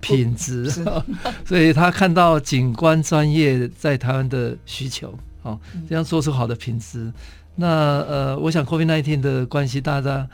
[0.05, 0.71] 品质，
[1.45, 5.13] 所以他看到景观专业在台湾的需求，
[5.43, 7.11] 哦，这样做出好的品质。
[7.57, 7.67] 那
[8.03, 10.29] 呃，我想 COVID-19 的关系，大家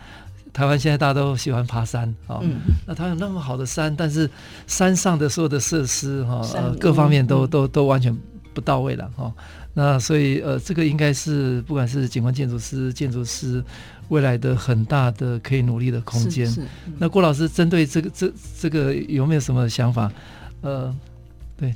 [0.52, 2.56] 台湾现在大家都喜欢爬山，哦，嗯、
[2.86, 4.28] 那它有那么好的山，但是
[4.66, 8.16] 山上的所有的设施，哈、哦呃，各方面都都都完全
[8.52, 9.32] 不到位了，哈、哦。
[9.72, 13.62] 那所以呃，这个应该是不管是景观建筑师、建筑师。
[14.10, 16.46] 未来的很大的可以努力的空间。
[16.58, 20.12] 嗯、那郭老师针对这个这这个有没有什么想法？
[20.60, 20.94] 呃，
[21.56, 21.74] 对，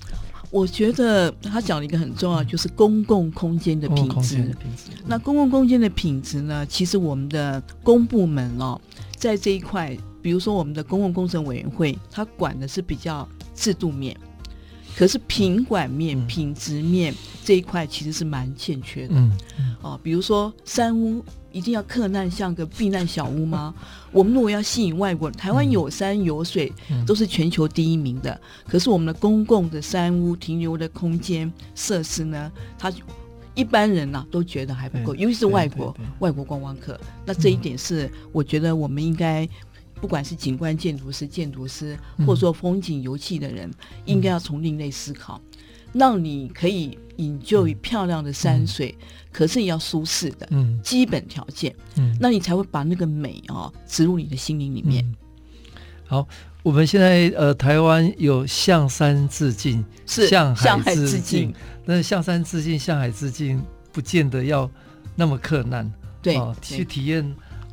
[0.51, 4.37] 我觉得他讲了一个很重要，就是公共空间的品质。
[4.37, 6.66] 品质那公共空间的品质呢？
[6.66, 8.79] 其实我们的公部门哦，
[9.16, 14.16] 在这一块，比如说我们的公共工程委员会，它管的是比较制度面，
[14.97, 19.15] 可是品管面、嗯、品质面这一块其实是蛮欠缺的。
[19.83, 21.25] 哦，比如说山屋。
[21.55, 23.73] 一定要克难像个避难小屋吗？
[24.11, 26.73] 我们如果要吸引外国人，台湾有山有水，
[27.07, 28.41] 都是全球第一名的。
[28.67, 32.51] 可是我们的公共的山屋停留的空间设施呢？
[32.77, 32.93] 它
[33.55, 36.99] 一般人呐、啊、都觉得还不够，尤其是外国外国观光客。
[37.25, 39.49] 那这一点是我觉得我们应该，
[40.05, 43.71] 不管是景观建筑师、建筑师，或者说风景游憩的人，
[44.05, 45.40] 应该要从另类思考，
[45.95, 46.99] 让你可以。
[47.19, 50.81] 引就于漂亮的山水，嗯、可是也要舒适的嗯。
[50.83, 55.05] 基本条件，嗯，那你才会把那个美啊植入你的心灵里面。
[55.05, 55.14] 嗯、
[56.05, 56.29] 好，
[56.64, 61.55] 我们现在呃，台湾有向山致敬，是向海致敬。
[61.85, 63.62] 那向山致敬、向海致敬，
[63.93, 64.69] 不见得要
[65.14, 65.88] 那么困难，
[66.21, 67.25] 对，哦、去体验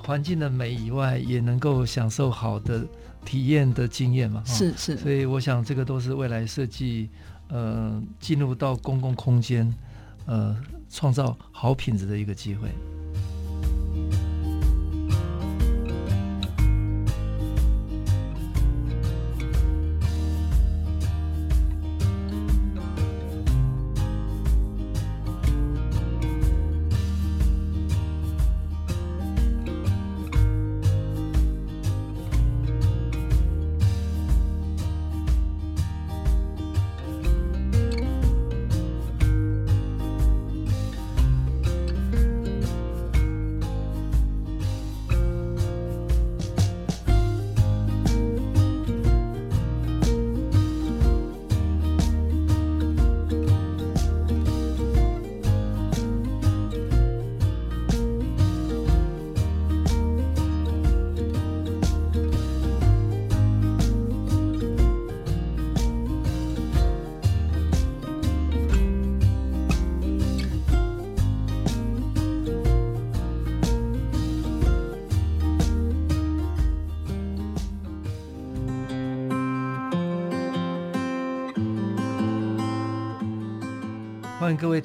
[0.04, 2.86] 环境的美以外，也能够享受好的
[3.24, 4.44] 体验的经验嘛。
[4.46, 7.10] 是是，所以我想这个都是未来设计。
[7.54, 9.70] 呃，进入到公共空间，
[10.26, 10.56] 呃，
[10.90, 12.70] 创造好品质的一个机会。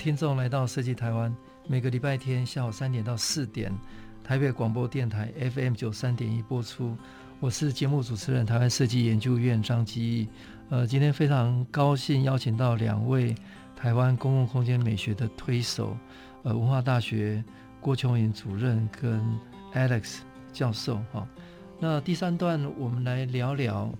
[0.07, 1.35] 听众来到设计台湾，
[1.67, 3.77] 每个礼拜天下午三点到四点，
[4.23, 6.97] 台北广播电台 FM 九三点一播出。
[7.41, 10.29] 我是节目主持人，台湾设计研究院张基义。
[10.69, 13.35] 呃，今天非常高兴邀请到两位
[13.75, 15.97] 台湾公共空间美学的推手，
[16.45, 17.43] 呃，文化大学
[17.81, 19.21] 郭琼莹主任跟
[19.75, 20.19] Alex
[20.53, 21.27] 教授哈。
[21.81, 23.93] 那第三段我们来聊聊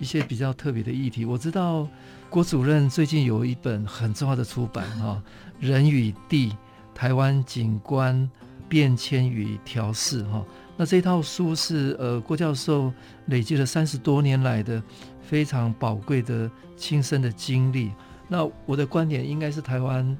[0.00, 1.24] 一些比较特别的议题。
[1.24, 1.86] 我知道
[2.28, 5.22] 郭主任最近有一本很重要的出版哈，
[5.64, 6.56] 《人与地：
[6.92, 8.28] 台湾景观
[8.68, 10.44] 变迁与调适》哈。
[10.76, 12.92] 那这套书是呃郭教授
[13.26, 14.82] 累积了三十多年来的
[15.20, 17.92] 非常宝贵的亲身的经历。
[18.26, 20.16] 那我的观点应该是台湾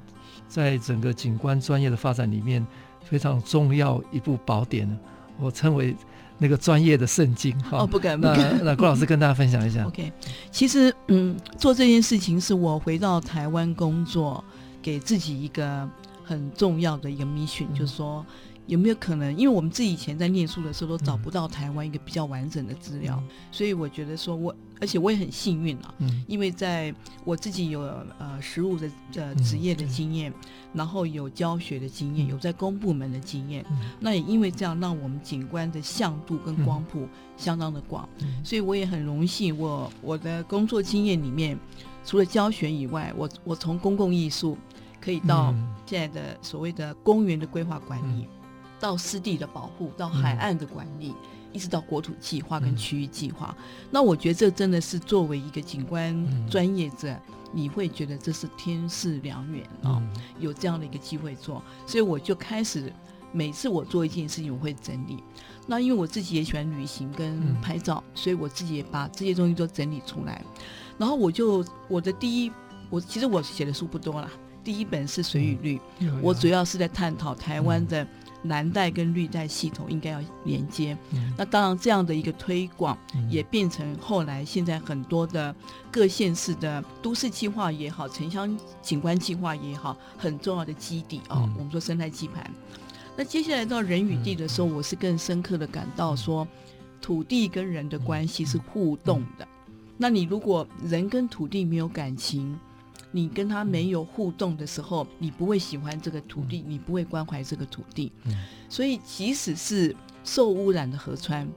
[0.47, 2.65] 在整个景观专业的发展里面
[3.03, 4.87] 非常重要一部宝典，
[5.39, 5.95] 我称为
[6.41, 7.55] 那个专业的圣经。
[7.71, 8.57] 哦，不敢不敢。
[8.57, 9.85] 那，那郭老师跟大家分享一下。
[9.87, 10.11] OK，
[10.51, 14.43] 其实嗯，做这件事情是我回到台湾工作，
[14.81, 15.87] 给自己一个
[16.25, 18.25] 很重要的一个 mission，嗯，就是说。
[18.67, 19.35] 有没有可能？
[19.35, 26.93] 因为我们自己以前在念书的时候都找不到台湾一个比较完整的资料，嗯、所以我觉得说我，而且我也很幸运啊，嗯、因为在
[27.25, 41.57] 我自己有呃实务的呃职业的经验，嗯、然后有教学的经验，有在公部门的经验，嗯、那也因为这样，让我们景观的向度跟光谱相当的广，嗯、所以我也很荣幸，我我的工作经验里面，
[42.05, 44.57] 除了教学以外，我我从公共艺术
[45.01, 45.53] 可以到
[45.85, 48.27] 现在的所谓的公园的规划管理。
[48.81, 51.15] 嗯到湿地的保护，到海岸的管理，嗯、
[51.53, 53.55] 一直到国土计划跟区域计划。
[53.55, 57.21] 嗯、那我觉得这真的是作为一个景观专业者，嗯、
[57.53, 61.61] 你会觉得这是天赐良缘啊，嗯、有这样的一个机会做。
[61.85, 62.91] 所以我就开始
[63.31, 65.23] 每次我做一件事情，我会整理。
[65.67, 70.43] 那因为我自己也喜欢旅行跟拍照，嗯、所以我自己也把这些东西都整理出来。
[70.97, 72.51] 然后我就我的第一，
[72.89, 74.27] 我其实我写的书不多啦，
[74.63, 78.07] 第一本是水与绿，嗯、我主要是在探讨台湾的。
[78.43, 82.97] 蓝带跟绿带系统应该要连接，嗯、那当然这样的一个推广
[83.29, 85.55] 也变成后来现在很多的
[85.91, 91.43] 各县市的都市计划也好，城乡景观计划也好，很重要的基地啊、哦。
[91.45, 92.51] 嗯、我们说生态基盘。
[93.15, 96.47] 那接下来到人与地的时候，我是更深刻的感到说，
[97.01, 99.47] 土地跟人的关系是互动的。
[99.97, 102.57] 那你如果人跟土地没有感情，
[103.11, 108.11] 你跟他没有互动的时候，你不会喜欢这个土地，你不会关怀这个土地。
[108.69, 111.47] 所以，即使是受污染的河川，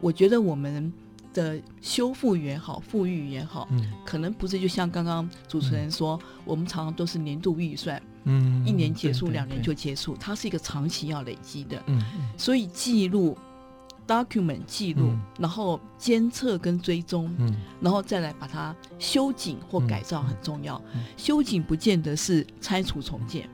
[0.00, 0.92] 我觉得我们
[1.34, 3.68] 的修复也好，富裕也好，
[4.04, 8.02] 可能不是就像刚刚主持人说，我们常常都是年度预算，
[8.66, 11.82] 一年结束，两年就结束，它是一个长期要累积的。
[12.36, 13.36] 所以记录。
[14.06, 20.80] Document 记录，嗯、然后监测跟追踪，嗯、然后再来把它修整或改造很重要。
[21.16, 23.48] 修整不见得是拆除重建，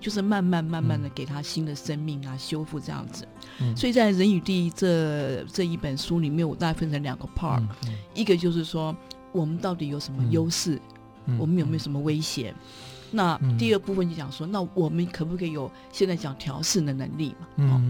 [0.00, 3.26] 就是慢慢慢慢的给它新的生命啊，嗯、修复这样子。
[3.60, 7.62] 嗯、所以在《人与地》这这一本书里面，我大概分成两个 part，、
[8.14, 8.94] 一个就是说
[9.32, 10.80] 我们到底有什么优势，
[11.26, 12.54] 嗯、我们有没有什么危险？
[12.54, 12.66] 嗯、
[13.12, 17.46] 那第二部分就讲说，那我们可不可以有现在讲调试的能力嘛？
[17.56, 17.80] 嗯、哦，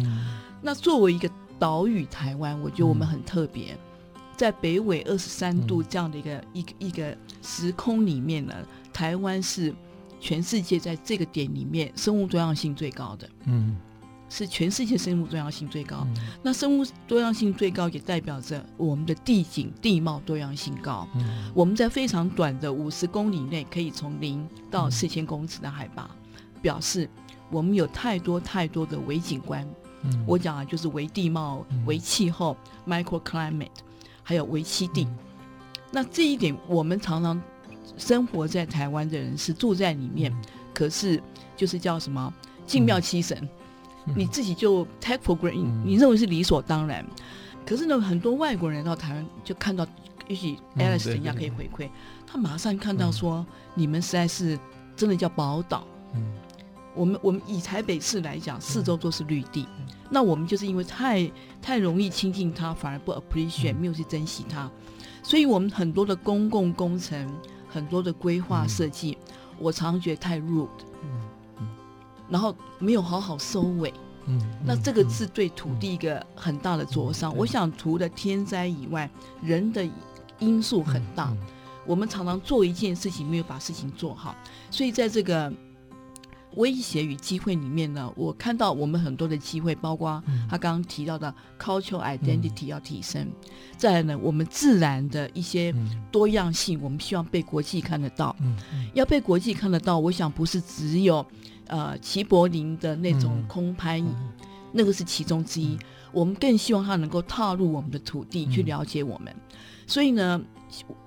[0.61, 1.31] 那作为一个。
[1.65, 8.55] 岛屿台湾，我觉得我们很特别，嗯、在北纬二十三度这样的一个、嗯、一个一个时空里面呢，
[8.93, 9.75] 台湾是
[10.21, 13.79] 全世界在这个点里面生物多样性最高的，嗯，
[14.29, 16.07] 是全世界生物多样性最高。
[16.07, 21.09] 嗯、那生物多样性最高，也代表着我们的地景地貌多样性高。
[21.15, 27.09] 嗯、我们在非常短的五十公里内，可以从零到四千公尺的海拔，嗯、表示
[27.51, 29.67] 我们有太多太多的微景观。
[30.05, 33.69] 嗯、我讲啊就是为地貌、为气候、嗯、（microclimate），
[34.23, 35.05] 还有为栖地。
[35.05, 35.19] 嗯、
[35.91, 37.41] 那这一点，我们常常
[37.97, 40.39] 生活在台湾的人是住在里面，嗯、
[40.75, 41.23] 可是
[41.57, 42.33] 就是叫什么
[42.67, 43.49] “敬庙七神”，
[44.07, 47.05] 嗯、你自己就 take for granted，、嗯、你认为是理所当然。
[47.67, 49.87] 可是呢，很多外国人到台湾就看到，
[50.29, 51.91] 也许 Alice 等一下可以回馈，嗯、
[52.27, 54.59] 他马上看到说，嗯、你们实在是
[54.95, 55.87] 真的叫宝岛。
[56.15, 56.23] 嗯
[56.95, 61.29] 我们我们以台北市来讲，四周都是绿地，嗯、那我们就是因为太
[61.61, 64.71] 太容易亲近它，反而不 appreciate，、嗯、没有去珍惜它，
[65.23, 67.29] 所以我们很多的公共工程，
[67.69, 70.69] 很多的规划设计，嗯、我常常觉得太 rude，
[71.03, 71.11] 嗯
[71.59, 71.69] 嗯、
[72.29, 73.93] 然后没有好好收尾，
[74.27, 77.35] 嗯嗯、那这个是对土地一个很大的灼伤。
[77.35, 79.11] 嗯、我想除了天灾以外，
[79.43, 79.85] 人的
[80.39, 81.37] 因素很大，
[81.85, 84.33] 我们常常做一件事情没有把事情做好，
[84.71, 85.53] 所以在这个。
[86.57, 93.35] 威胁与机会里面呢，我看到我们很多的机会，包括他刚刚提到的 cultural identity 要提升，嗯、
[93.77, 95.75] 再来呢，我们自然的一些
[96.11, 98.35] 多样性，我们希望被国际看得到。
[98.93, 101.27] 要被国际看得到，我想不是只有
[101.67, 104.03] 呃齐柏林的那种空拍，
[104.73, 105.79] 那个是其中之一。
[106.13, 110.41] 我们更希望他能够踏入我们的土地去了解我们，嗯、所以呢。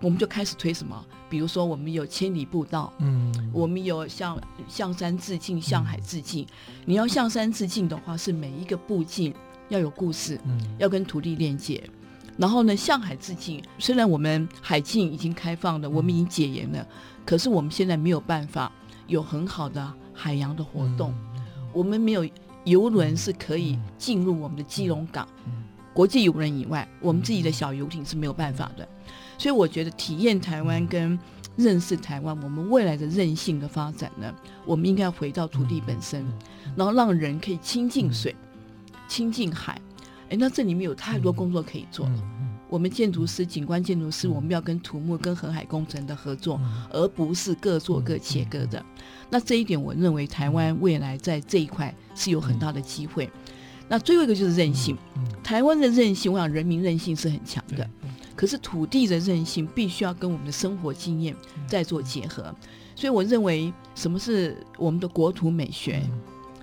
[0.02, 1.06] 我们就开始推什么？
[1.30, 6.46] 比如说，我们有千里步道，嗯，我们有向向山致敬、向海致敬。
[6.46, 9.34] 嗯、你要向山致敬的话，是每一个步径
[9.70, 11.84] 要有故事，嗯，要跟土地链接。
[12.38, 13.62] 然后呢，向海致敬。
[13.80, 16.88] 虽然我们海禁已经开放了，我们已经解严了，
[17.26, 18.72] 可是我们现在没有办法
[19.08, 21.14] 有很好的海洋的活动。
[21.74, 22.26] 我们没有
[22.64, 25.28] 游轮是可以进入我们的基隆港，
[25.94, 28.88] 国际游轮以外，我们自己的小游艇是没有办法的。
[29.38, 31.18] 所以我觉得体验台湾跟
[31.56, 34.34] 认识台湾，我们未来的韧性的发展呢，
[34.66, 36.26] 我们应该要回到土地本身，
[36.76, 38.36] 然后让人可以亲近水、
[39.08, 39.82] 亲近海。
[40.30, 42.24] 哎，那这里面有太多工作可以做了。
[42.70, 46.60] 我们建筑师、景观建筑师，我们要跟土木、跟河海工程的合作，
[46.92, 48.86] 而不是各做各、切割的。
[49.30, 53.32] 那这一点，我认为台湾未来在这一块是有很大的机会。
[53.88, 54.98] 那最后一个就是韧性。
[55.42, 57.90] 台湾的韧性，我想人民韧性是很强的，
[58.38, 61.36] 可是土地的韧性必须要跟我们的生活经验
[61.68, 62.56] 再做结合。
[62.96, 66.02] 所以我认为，什么是我们的国土美学？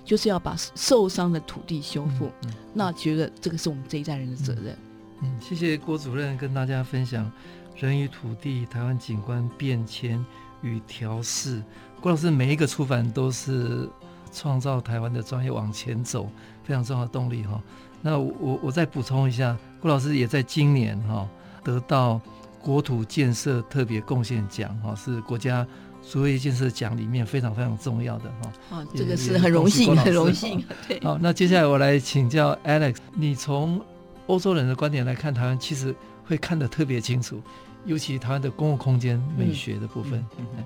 [0.05, 4.77] 就是要把受伤的土地修复，嗯嗯、那觉得这个是我们这一代人的责任。
[5.23, 7.31] 嗯，嗯，谢谢郭主任跟大家分享
[7.75, 10.23] 人与土地、台湾景观变迁
[10.61, 11.63] 与调试。
[12.03, 13.89] 郭老师每一个出版都是
[14.31, 16.29] 创造台湾的专业往前走
[16.63, 17.59] 非常重要的动力哈。
[18.03, 21.27] 那我我再补充一下，郭老师也在今年哈
[21.65, 22.21] 得到
[22.61, 25.67] 国土建设特别贡献奖哈，是国家。
[26.07, 30.63] 所谓建设奖里面非常非常重要的哈，哦，这个是很荣幸，很荣幸。
[30.87, 33.81] 对，好，那接下来我来请教 Alex，你从
[34.27, 35.95] 欧洲人的观点来看台湾，其实
[36.27, 37.41] 会看得特别清楚，
[37.87, 40.23] 尤其台湾的公共空间美学的部分。
[40.37, 40.65] 嗯嗯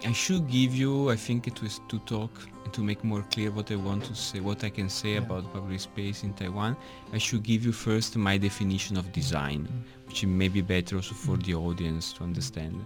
[0.00, 2.30] 嗯、I should give you, I think it was to talk
[2.72, 5.80] to make more clear what I want to say, what I can say about public
[5.80, 6.76] space in Taiwan.
[7.12, 9.68] I should give you first my definition of design,
[10.06, 12.84] which may be better also for the audience to understand.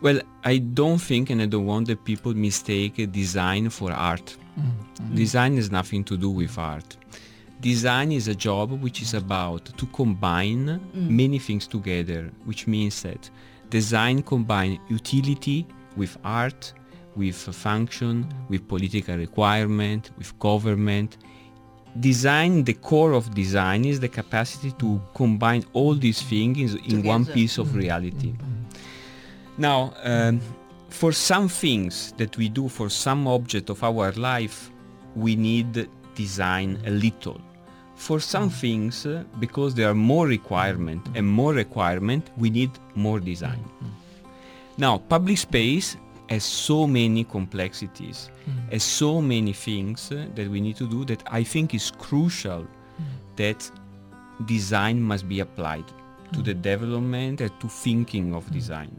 [0.00, 4.36] Well, I don't think and I don't want that people mistake design for art.
[4.58, 5.14] Mm-hmm.
[5.14, 6.96] Design has nothing to do with art.
[7.60, 11.10] Design is a job which is about to combine mm.
[11.10, 13.28] many things together, which means that
[13.70, 15.66] design combine utility
[15.96, 16.72] with art,
[17.18, 21.18] with function, with political requirement, with government.
[22.00, 27.26] Design, the core of design is the capacity to combine all these things in, one
[27.26, 28.32] piece of reality.
[29.58, 30.40] Now, um,
[30.88, 34.70] for some things that we do, for some object of our life,
[35.16, 37.40] we need design a little.
[37.96, 43.18] For some things, uh, because there are more requirement and more requirement, we need more
[43.18, 43.64] design.
[44.76, 45.96] Now, public space
[46.28, 48.72] has so many complexities, mm.
[48.72, 52.62] has so many things uh, that we need to do that I think is crucial
[52.62, 53.04] mm.
[53.36, 53.70] that
[54.46, 56.32] design must be applied mm.
[56.32, 58.94] to the development and to thinking of design.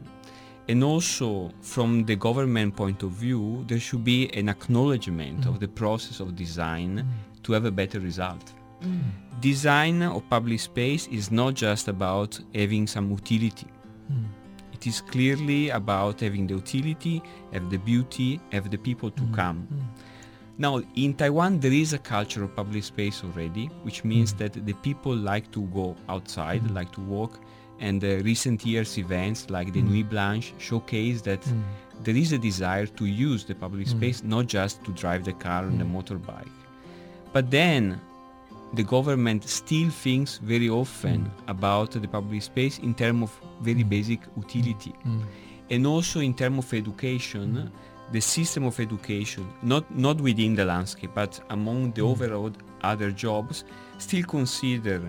[0.68, 5.66] And also, from the government point of view, there should be an acknowledgement of the
[5.66, 7.04] process of design
[7.42, 8.52] to have a better result.
[9.40, 13.66] Design of public space is not just about having some utility.
[14.80, 14.86] Mm.
[14.86, 17.22] It is clearly about having the utility,
[17.52, 19.34] have the beauty, have the people to mm.
[19.34, 19.68] come.
[19.72, 19.80] Mm.
[20.58, 24.74] Now, in Taiwan, there is a culture of public space already, which means that the
[24.74, 27.40] people like to go outside, like to walk,
[27.78, 29.88] and the recent years events like the mm.
[29.88, 31.62] Nuit Blanche showcase that mm.
[32.04, 33.90] there is a desire to use the public mm.
[33.90, 35.94] space not just to drive the car and the mm.
[35.94, 36.52] motorbike.
[37.32, 37.98] But then
[38.74, 41.30] the government still thinks very often mm.
[41.48, 43.88] about the public space in terms of very mm.
[43.88, 44.94] basic utility.
[45.70, 47.70] And also in terms of education,
[48.12, 52.50] the system of education, not, not within the landscape, but among the overall
[52.82, 53.64] other jobs,
[53.98, 55.00] still consider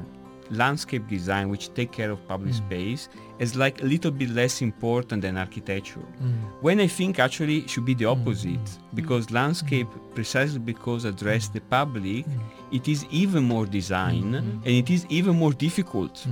[0.52, 2.58] landscape design, which take care of public mm.
[2.58, 3.10] space,
[3.42, 6.06] is like a little bit less important than architecture.
[6.24, 6.62] Mm.
[6.62, 8.16] When I think actually it should be the mm.
[8.16, 8.78] opposite, mm.
[8.94, 10.16] because landscape, mm.
[10.16, 12.40] precisely because address the public, mm.
[12.72, 16.28] it is even more design and it is even more difficult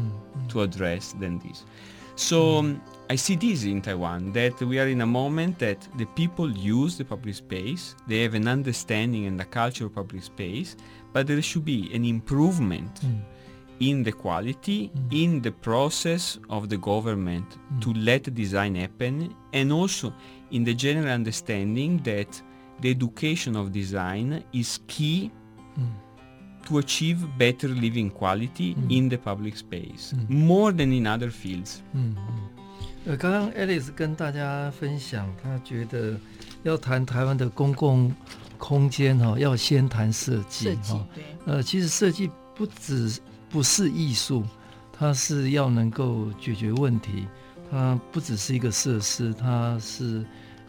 [0.49, 1.66] to address than this.
[2.16, 6.05] So um, I see this in Taiwan, that we are in a moment that the
[6.05, 10.76] people use the public space, they have an understanding and a culture of public space,
[11.14, 13.01] but there should be an improvement
[13.80, 15.12] in the quality, mm.
[15.12, 17.80] in the process of the government mm.
[17.80, 20.12] to let design happen, and also
[20.51, 22.28] in the general understanding that
[22.80, 25.30] the education of design is key
[25.78, 25.88] mm.
[26.66, 28.90] to achieve better living quality mm.
[28.90, 30.28] in the public space, mm.
[30.30, 31.82] more than in other fields.
[33.07, 36.18] 呃，刚刚 Alice 跟大家分享，他觉得
[36.62, 38.11] 要谈台湾的公共
[38.57, 41.07] 空间哈，要先谈设计哈。
[41.45, 44.43] 呃，其实设计不只 不是艺术，
[44.91, 47.28] 它是要能够解决问题，
[47.72, 50.24] 它不只是一个设施，它是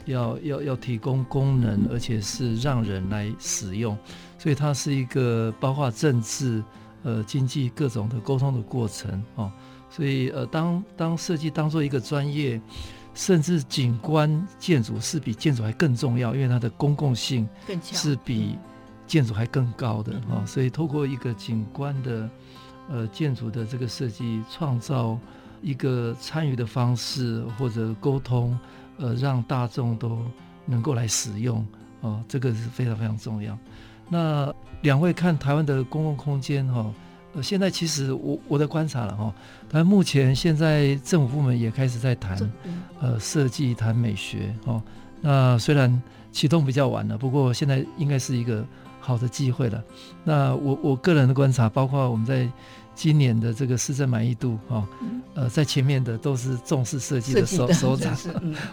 [0.06, 3.96] 要要要提供功能，而且是让人来使用，
[4.38, 6.62] 所以它是一个包括政治
[7.02, 9.52] 呃经济各种的沟通的过程哦。
[9.90, 12.60] 所以呃，当当设计当做一个专业，
[13.12, 17.48] 甚至景观建筑是比建筑还更重要，因为它的公共性
[17.82, 18.56] 是比
[19.04, 20.46] 建筑还更高的啊、哦。
[20.46, 22.30] 所以透过一个景观的
[22.90, 25.16] 呃建筑的这个设计，创造
[25.62, 28.58] 一个参与的方式或者沟通，
[28.98, 30.18] 呃，让大众都
[30.66, 31.64] 能够来使用。
[32.00, 33.56] 哦，这个是非常非常重要。
[34.08, 36.94] 那两位看台湾的公共空间哈、哦，
[37.34, 39.34] 呃，现在其实我我的观察了哈，
[39.68, 42.50] 但目前现在政府部门也开始在谈，
[43.00, 44.82] 呃，设计谈美学哦。
[45.20, 48.64] 那虽然启动比较晚了，不过现在应该是一个
[48.98, 49.84] 好的机会了。
[50.24, 52.48] 那我我个人的观察，包括我们在。
[52.94, 54.86] 今年的这个市政满意度哈，
[55.34, 58.14] 呃，在前面的都是重视设计的首首长，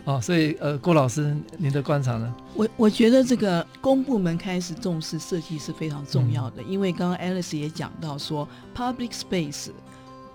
[0.04, 2.36] 哦，所以呃，郭老师您的观察呢？
[2.54, 9.70] 我我觉得这个公部门开始重视设计是非常重要的，嗯、因为刚刚 Alice 也讲到说，public space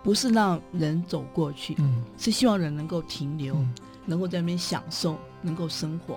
[0.03, 3.74] 不是让人走过去，嗯，是希望人能够停留，嗯、
[4.07, 6.16] 能够在那边享受，能够生活。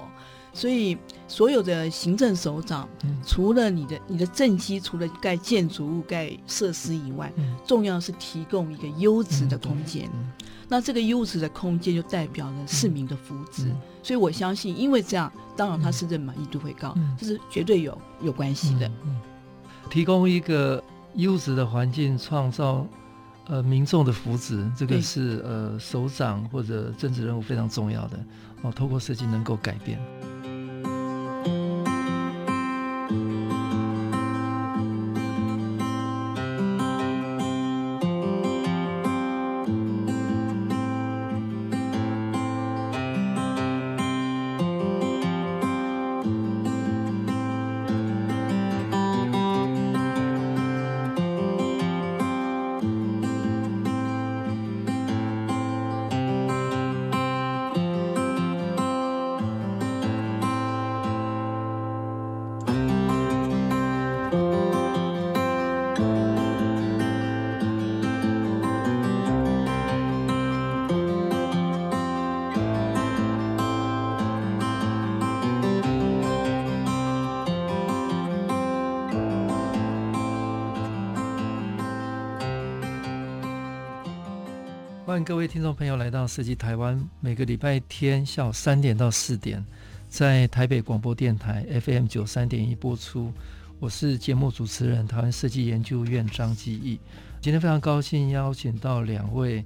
[0.55, 0.97] 所以，
[1.27, 10.09] 所有的行政首长，嗯、除了你的你的政绩，除了盖建筑物、盖设施以外，嗯、重要是提供一个优质的空间。
[10.69, 13.65] 那这个优质的空间就代表了市民的福祉。
[13.65, 18.89] 嗯、所以我相信，因为这样，当然他市政满意度会高，这、嗯、是绝对有有关系的。
[19.89, 20.81] 提供一个
[21.15, 22.87] 优质的环境，创造
[23.47, 28.17] 呃民众的福祉，这个是呃首长或者政治人物非常重要的。
[28.61, 29.99] 哦，透过设计能够改变。
[85.47, 89.63] 听众朋友来到设计台湾，每个礼拜天下午三点到四点，
[90.09, 93.31] 在台北广播电台 FM 九三点一播出。
[93.79, 96.99] 我是节目主持人，台湾设计研究院张基义。
[97.41, 99.63] 今天非常高兴邀请到两位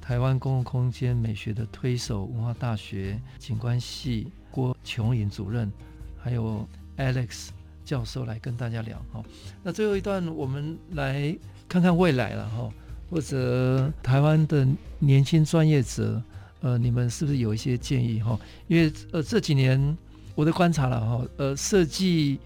[0.00, 5.70] 台湾公共空间美学的推手，文化大学景观系郭琼颖主任，
[6.18, 7.50] 还有 Alex
[7.84, 9.00] 教授来跟大家聊。
[9.12, 9.22] 哈，
[9.62, 11.36] 那最后一段我们来
[11.68, 12.48] 看看未来了。
[12.48, 12.68] 哈。
[13.10, 14.64] 或者台湾的
[15.00, 16.22] 年轻专业者，
[16.60, 18.38] 呃，你们是不是有一些建议哈？
[18.68, 19.96] 因为呃这几年
[20.36, 22.38] 我的观察了哈，呃，设计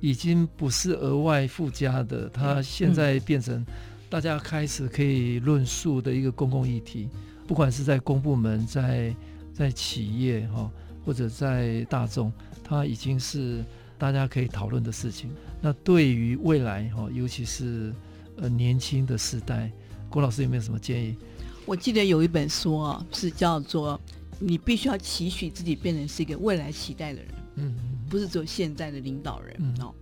[0.00, 3.64] 已经不是额外附加的，它现在变成
[4.10, 7.08] 大家开始可以论述的一个公共议题，
[7.48, 9.16] 不管是在公部门、在
[9.54, 10.70] 在企业哈，
[11.06, 12.30] 或者在大众，
[12.62, 13.64] 它已经是
[13.96, 15.30] 大家可以讨论的事情。
[15.62, 17.94] 那对于未来哈，尤其是
[18.36, 19.72] 呃年轻的时代。
[20.12, 21.16] 郭老师有没有什么建议？
[21.64, 23.98] 我记得有一本书啊，是叫做
[24.38, 27.74] “你必须要期许自己变成是一个未来期待的人”，嗯，
[28.10, 29.94] 不是只有现在的领导人、嗯、哦。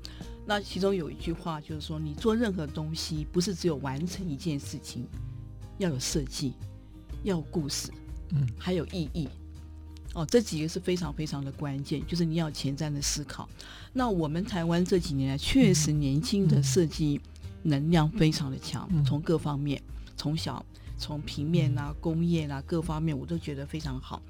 [0.44, 5.06] 那其中有一句话就是说，你做任何东西，不是只有完成一件事情，
[5.78, 6.54] 要有设计，
[7.22, 7.88] 要有故事，
[8.30, 9.28] 嗯，还有意义。
[10.14, 13.48] 哦，这几个是非常非常的关键，就是你要前瞻的思考。
[13.92, 17.20] 那我们台湾这几年来，确实年轻的设计
[17.62, 19.80] 能量非常的强，嗯、从各方面。
[20.20, 20.62] 从小
[20.98, 24.20] 从平面啊、工业啊各方面，我都觉得非常好。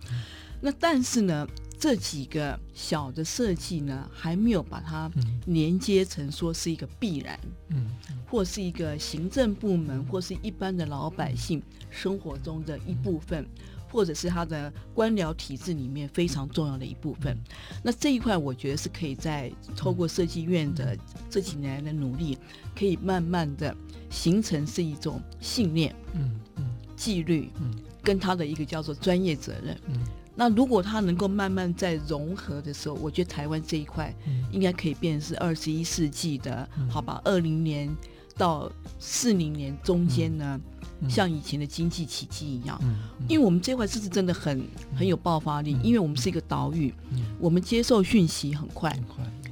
[0.60, 1.44] 那但是呢，
[1.80, 5.10] 这几个小的设计呢，还没有把它
[5.46, 7.88] 连接成说是一个必然，嗯，
[8.28, 11.60] 或是一个行政部门或是一般的老百姓
[11.90, 13.44] 生活中的一部分，
[13.90, 17.36] 或者是他的官僚体制里面非常重要的一部分。
[17.82, 20.96] 那这一块，我觉得是可以在透过设计院的
[21.28, 22.38] 这几年来的努力，
[22.78, 23.74] 可以慢慢的。
[24.10, 29.94] 形成是一种信念，嗯嗯，纪律，嗯，跟他的一个叫做专业责任，嗯，
[30.34, 34.14] 那如果他能够慢慢在融合的时候，我觉得台湾这一块，
[34.50, 37.20] 应该可以变成是二十一世纪的，好吧？
[37.24, 37.88] 二零年
[38.36, 40.60] 到四零年中间呢，
[41.08, 42.80] 像以前的经济奇迹一样，
[43.28, 44.62] 因为我们这块是真的很
[44.96, 46.92] 很有爆发力，因为我们是一个岛屿，
[47.38, 48.90] 我们接受讯息很快，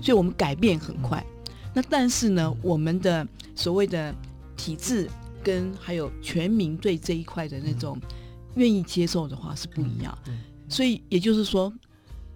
[0.00, 1.24] 所以我们改变很快。
[1.74, 4.14] 那但是呢，我们的所谓的
[4.58, 5.08] 体制
[5.42, 7.98] 跟还有全民对这一块的那种
[8.56, 10.18] 愿意接受的话是不一样。
[10.68, 11.72] 所以也就是说，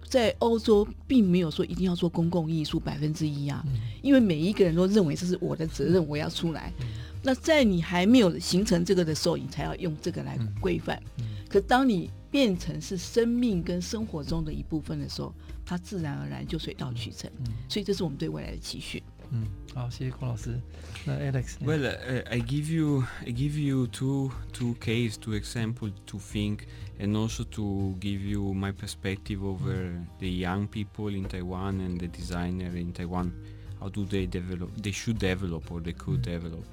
[0.09, 3.63] 在欧洲并没有说一定要做公共艺术百分之一啊，
[4.01, 6.73] 因为每一个人都认为这是我的责任，我要出来。
[7.21, 11.01] 那在你还没有形成这个的时候，你才要用这个来规范。
[11.47, 15.31] 可当你变成是生命跟生活中的一部分的时候，
[15.63, 17.29] 它自然而然就水到渠成。
[17.69, 19.03] 所以这是我们对未来的期许。
[19.32, 20.58] 嗯，好，谢谢孔老师。
[21.04, 26.66] 那 Alex。Well, uh, I give you, I give you two, two case, two example to think,
[26.98, 32.08] and also to give you my perspective over the young people in Taiwan and the
[32.08, 33.32] designer in Taiwan.
[33.80, 34.70] How do they develop?
[34.76, 36.64] They should develop or they could develop.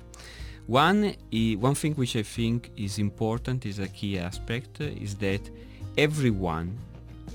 [0.66, 1.14] One,
[1.60, 5.42] one thing which I think is important, is a key aspect, is that
[5.98, 6.78] everyone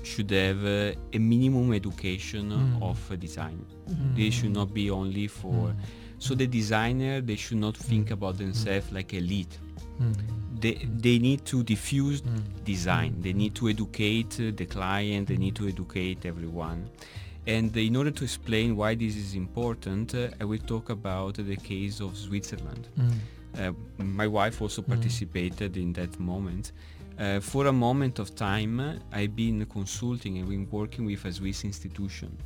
[0.02, 2.82] should have uh, a minimum education mm.
[2.82, 3.64] of uh, design.
[3.88, 4.16] Mm.
[4.16, 5.68] They should not be only for.
[5.68, 5.76] Mm.
[6.18, 9.58] So the designer, they should not think about themselves like elite.
[10.58, 12.22] They, they need to diffuse
[12.64, 13.20] design.
[13.20, 15.28] They need to educate the client.
[15.28, 16.90] They need to educate everyone.
[17.46, 21.56] And in order to explain why this is important, uh, I will talk about the
[21.56, 22.88] case of Switzerland.
[23.58, 26.72] Uh, my wife also participated in that moment.
[27.18, 31.64] Uh, for a moment of time, I've been consulting and been working with a Swiss
[31.64, 32.36] institution.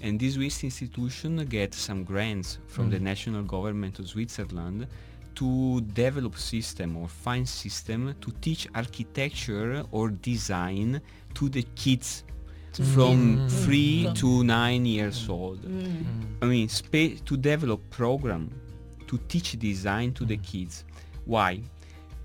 [0.00, 2.92] And this Swiss institution gets some grants from mm.
[2.92, 4.88] the national government of Switzerland
[5.36, 11.00] to develop system or find system to teach architecture or design
[11.34, 12.24] to the kids
[12.72, 12.84] mm.
[12.94, 13.64] from mm.
[13.64, 15.62] three to nine years old.
[15.62, 16.04] Mm.
[16.42, 18.50] I mean, spa- to develop program
[19.06, 20.84] to teach design to the kids.
[21.24, 21.60] Why?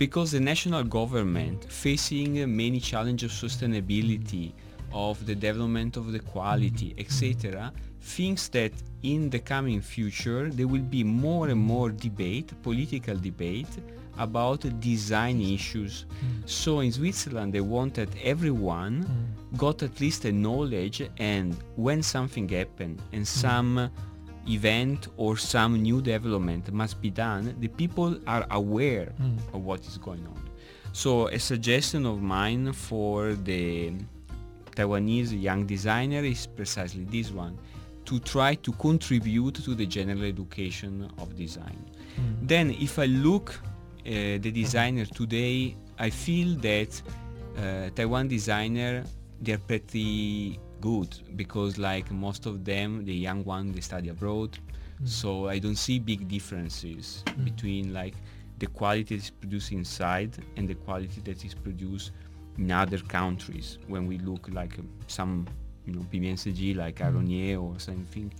[0.02, 4.52] because the national government facing many challenges of sustainability
[4.92, 7.72] of the development of the quality etc
[8.02, 8.72] thinks that
[9.04, 13.74] in the coming future there will be more and more debate political debate
[14.18, 16.50] about design issues mm.
[16.50, 19.58] so in switzerland they want that everyone mm.
[19.60, 23.28] got at least a knowledge and when something happened and mm.
[23.28, 23.92] some
[24.48, 29.38] event or some new development must be done, the people are aware mm.
[29.54, 30.50] of what is going on.
[30.94, 33.94] So a suggestion of mine for the
[34.76, 37.58] Taiwanese young designer is precisely this one,
[38.06, 41.86] to try to contribute to the general education of design.
[42.20, 42.48] Mm.
[42.48, 43.62] Then if I look
[44.06, 47.02] uh, the designer today, I feel that
[47.58, 49.04] uh, Taiwan designer,
[49.40, 55.08] they're pretty good because like most of them the young one they study abroad mm.
[55.08, 57.46] so i don't see big differences mm.
[57.46, 58.16] between like
[58.60, 62.12] the quality that's produced inside and the quality that is produced
[62.58, 64.74] in other countries when we look like
[65.08, 65.48] some
[65.86, 67.08] you know PMCG like mm.
[67.08, 68.32] Aronier or something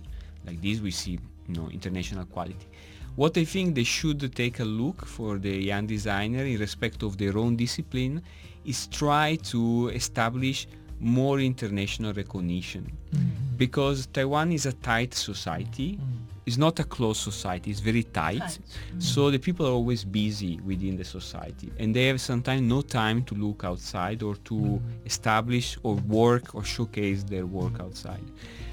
[0.46, 1.18] like this we see
[1.48, 2.68] you know international quality
[3.16, 7.18] what I think they should take a look for the young designer in respect of
[7.18, 8.22] their own discipline
[8.64, 10.66] is try to establish
[11.02, 13.56] more international recognition mm-hmm.
[13.56, 15.94] because Taiwan is a tight society.
[15.96, 16.18] Mm-hmm.
[16.44, 18.40] It's not a closed society, it's very tight.
[18.40, 18.58] tight.
[18.58, 19.00] Mm-hmm.
[19.00, 23.22] So the people are always busy within the society and they have sometimes no time
[23.24, 25.06] to look outside or to mm-hmm.
[25.06, 28.24] establish or work or showcase their work outside.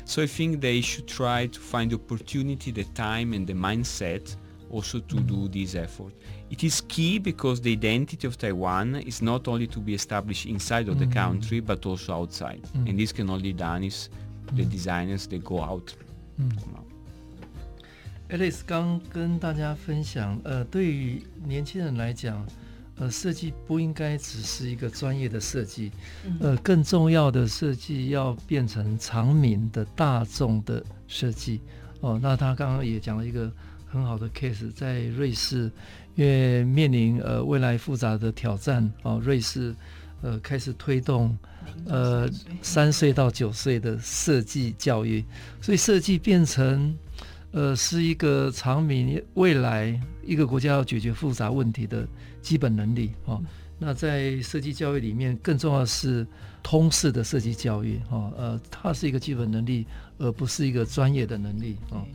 [0.05, 4.35] So I think they should try to find the opportunity, the time and the mindset
[4.70, 6.12] also to do this effort.
[6.50, 10.88] It is key because the identity of Taiwan is not only to be established inside
[10.88, 12.60] of the country but also outside.
[12.74, 14.08] And this can only done is
[14.56, 15.94] the designers they go out.
[18.30, 22.44] Alice 刚跟大家分享，呃，对于年轻人来讲，
[22.96, 25.92] 呃，设计不应该只是一个专业的设计，
[26.40, 31.60] 呃，更重要的设计要变成常民的大众的设计。
[32.00, 33.52] 哦，那他刚刚也讲了一个。
[33.91, 35.71] 很好的 case，在瑞士，
[36.15, 39.75] 因为面临呃未来复杂的挑战哦，瑞士
[40.21, 41.35] 呃开始推动
[41.85, 42.29] 呃
[42.61, 45.25] 三岁到九岁的设计教育，
[45.59, 46.95] 所以设计变成
[47.51, 52.07] 呃是一个长明未来一个国家要解决复杂问题的
[52.41, 53.41] 基本能力哦。
[53.79, 56.27] 那在设计教育里面，更重要的是
[56.61, 59.87] 通识的设计教育哦，呃，它是一个基本能力，
[60.17, 62.05] 而不是一个专业的能力哦。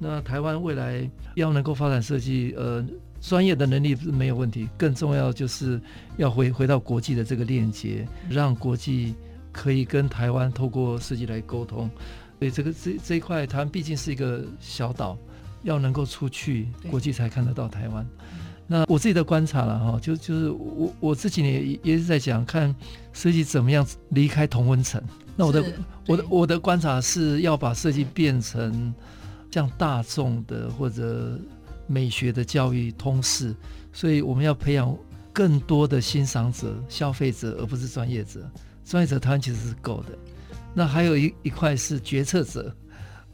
[0.00, 2.86] 那台湾未来要能够发展设计，呃，
[3.20, 5.80] 专业的能力是没有问题，更重要就是
[6.16, 9.16] 要回回到国际的这个链接，让国际
[9.50, 11.90] 可以跟台湾透过设计来沟通。
[12.38, 15.18] 所以这个这这一块，台湾毕竟是一个小岛，
[15.64, 18.06] 要能够出去，国际才看得到台湾。
[18.68, 22.72] 那我自己的观察了哈，就就是我我这几年也也是在讲，看
[23.12, 25.02] 设计怎么样离开同温层。
[25.34, 25.64] 那我的
[26.06, 28.94] 我的我的观察是要把设计变成。
[29.50, 31.38] 像大众的或者
[31.86, 33.54] 美学的教育通识，
[33.92, 34.96] 所以我们要培养
[35.32, 38.50] 更多的欣赏者、消费者，而不是专业者。
[38.84, 40.16] 专业者他其实是够的。
[40.74, 42.74] 那还有一一块是决策者。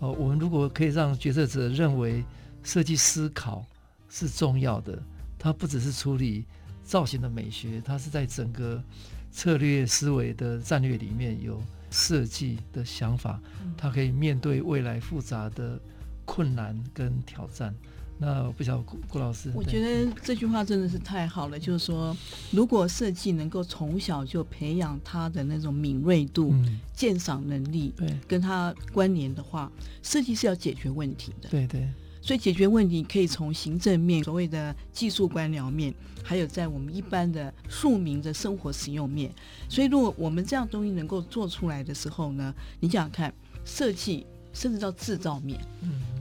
[0.01, 2.23] 哦，我们如果可以让决策者认为
[2.63, 3.65] 设计思考
[4.09, 5.01] 是重要的，
[5.39, 6.45] 它不只是处理
[6.83, 8.83] 造型的美学，它是在整个
[9.31, 13.41] 策略思维的战略里面有设计的想法，
[13.77, 15.81] 它可以面对未来复杂的
[16.25, 17.75] 困难跟挑战。
[18.17, 21.59] 那我不晓得郭郭老师，我觉得这句话真的是太好了。
[21.59, 22.17] 就是说，
[22.53, 29.71] 如果设计能够从小就培养他的那种敏锐度、嗯、鉴赏能力，对，跟他关联的话，
[30.01, 31.49] 设计是要解决问题的。
[31.49, 31.89] 对对，
[32.23, 39.29] 所以解决问题可以从行政面、所谓的技术官僚面，还有在我们一般的庶民的生活使用面。
[39.69, 46.14] 所以，如果我们这样东西能够做出来的时候呢，你想想看，设计甚至到制造面，嗯。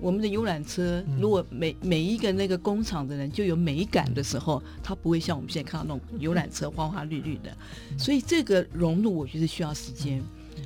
[0.00, 7.54] 我们的游览车，如果每每一个那个工厂的人就有美感的时候，它不会像我们现在看到那种游览车花花绿绿的。
[7.98, 10.22] 所以这个融入，我觉得需要时间。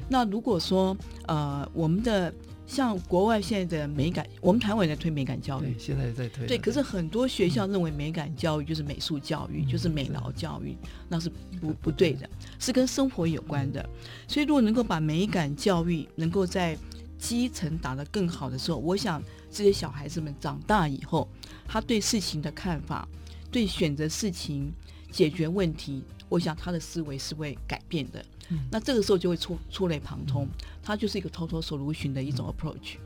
[0.08, 2.32] 那如果说呃，我们的
[2.66, 6.46] 像国外现在的美感，我们台湾也在推美感教育，现在在推。
[6.46, 10.76] 对，可是很多学校认为美感教育就是美术教育，就是美劳教育，
[11.08, 11.30] 那是
[11.60, 12.28] 不不对的，
[12.58, 13.88] 是跟生活有关的。
[14.26, 16.76] 所以如果能够把美感教育能够在
[17.18, 21.28] 基层打得更好的时候，我想这些小孩子们长大以后，
[21.66, 23.08] 他对事情的看法，
[23.50, 24.72] 对选择事情、
[25.10, 28.24] 解决问题，我想他的思维是会改变的。
[28.50, 30.46] 嗯、那这个时候就会触触类旁通，
[30.82, 32.96] 它就是一个 total solution 的一种 approach。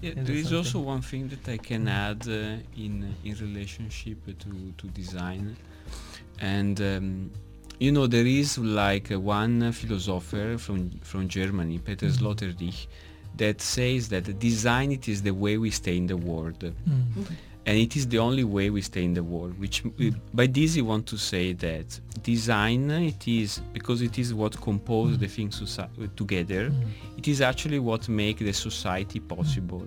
[0.00, 2.28] Yeah, there is also one thing that I can add
[2.76, 5.56] in in relationship to to design,
[6.38, 7.30] and um,
[7.78, 12.86] you know there is like one philosopher from from Germany, Peter Sloterdijk.
[13.36, 16.72] That says that design it is the way we stay in the world mm.
[17.66, 20.14] and it is the only way we stay in the world which mm.
[20.32, 25.16] by this you want to say that design it is because it is what compose
[25.16, 25.20] mm.
[25.20, 25.62] the things
[26.16, 26.86] together mm.
[27.18, 29.82] it is actually what make the society possible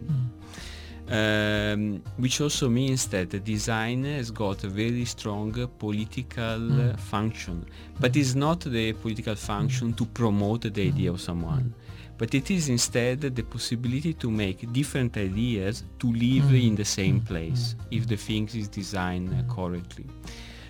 [1.10, 1.74] mm.
[1.74, 7.00] um, which also means that the design has got a very strong political mm.
[7.00, 7.66] function
[8.00, 11.74] but it's not the political function to promote the idea of someone
[12.18, 16.68] but it is instead the possibility to make different ideas to live mm.
[16.68, 17.26] in the same mm.
[17.26, 17.97] place mm.
[17.97, 20.05] if the things is designed correctly.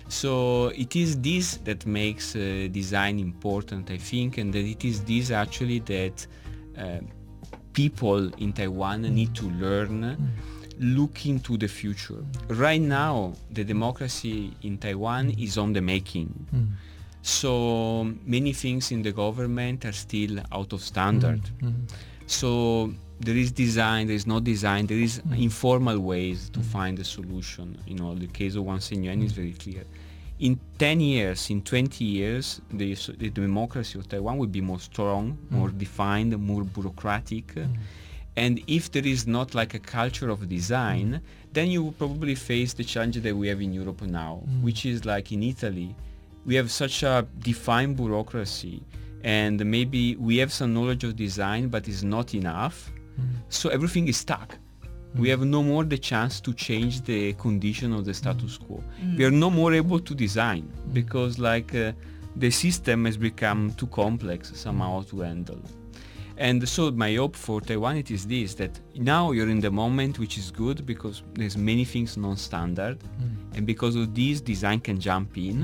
[0.08, 5.04] So it is this that makes uh, design important, I think, and that it is
[5.04, 6.26] this actually that
[6.78, 7.00] uh,
[7.74, 10.16] people in Taiwan need to learn
[10.80, 12.24] look into the future.
[12.48, 16.46] Right now, the democracy in Taiwan is on the making.
[16.54, 16.68] Mm.
[17.22, 21.42] So many things in the government are still out of standard.
[21.42, 21.84] Mm-hmm.
[22.26, 25.42] So there is design, there is no design, there is mm-hmm.
[25.42, 26.68] informal ways to mm-hmm.
[26.68, 27.76] find a solution.
[27.86, 29.84] You know, the case of Wang Shenyuan is very clear.
[30.38, 35.36] In 10 years, in 20 years, the, the democracy of Taiwan will be more strong,
[35.50, 37.54] more defined, more bureaucratic.
[38.36, 41.20] And if there is not like a culture of design,
[41.52, 45.04] then you will probably face the challenge that we have in Europe now, which is
[45.04, 45.92] like in Italy,
[46.48, 48.82] we have such a defined bureaucracy
[49.22, 52.90] and maybe we have some knowledge of design but it's not enough.
[53.20, 53.24] Mm.
[53.50, 54.50] so everything is stuck.
[54.52, 55.20] Mm.
[55.22, 58.66] we have no more the chance to change the condition of the status mm.
[58.66, 58.76] quo
[59.18, 60.64] we are no more able to design
[60.98, 61.92] because like uh,
[62.44, 65.62] the system has become too complex somehow to handle.
[66.36, 70.20] And so my hope for Taiwan it is this that now you're in the moment
[70.22, 72.96] which is good because there's many things non-standard.
[73.54, 75.58] And because of this design can jump in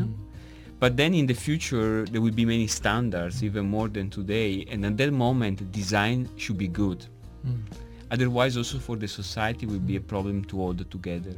[0.79, 4.65] but then in the future, there will be many standards, even more than today.
[4.71, 7.05] And at that moment, design should be good.
[7.45, 7.63] Mm.
[8.11, 11.35] Otherwise, also for the society, will be a problem to hold together.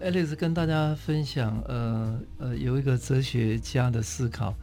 [0.00, 4.54] Alex 跟大家分享，呃呃，有一个哲学家的思考，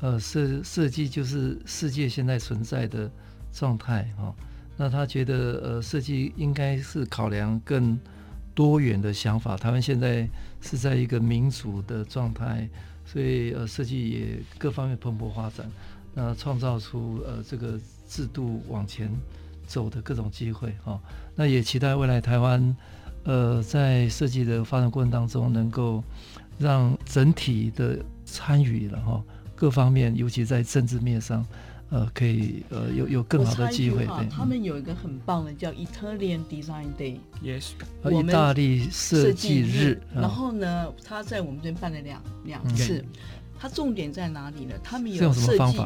[0.00, 3.10] 呃，设设计就是世界现在存在的
[3.52, 4.34] 状态哈、哦。
[4.76, 7.98] 那他觉得，呃，设计应该是考量更
[8.54, 9.56] 多元的想法。
[9.56, 10.28] 台湾现在
[10.60, 12.68] 是在一个民主的状态。
[13.13, 15.69] 所以呃，设计也各方面蓬勃发展，
[16.15, 19.07] 那创造出呃这个制度往前
[19.67, 20.99] 走的各种机会哈、
[21.35, 22.75] 那也期待未来台湾
[23.23, 26.03] 呃在设计的发展过程当中，能够
[26.57, 29.23] 让整体的参与了哈、
[29.55, 31.45] 各方面，尤其在政治面上。
[31.93, 34.05] 呃，可以呃有有更好的机会。
[34.05, 37.73] 对，他们有一个很棒的叫 Italian Design Day，Yes，
[38.11, 40.01] 意大利设计日。
[40.13, 43.05] 然后呢，他在我们这边办了两两次。
[43.55, 44.75] 他重点在哪里呢？
[44.83, 45.77] 他们有设计，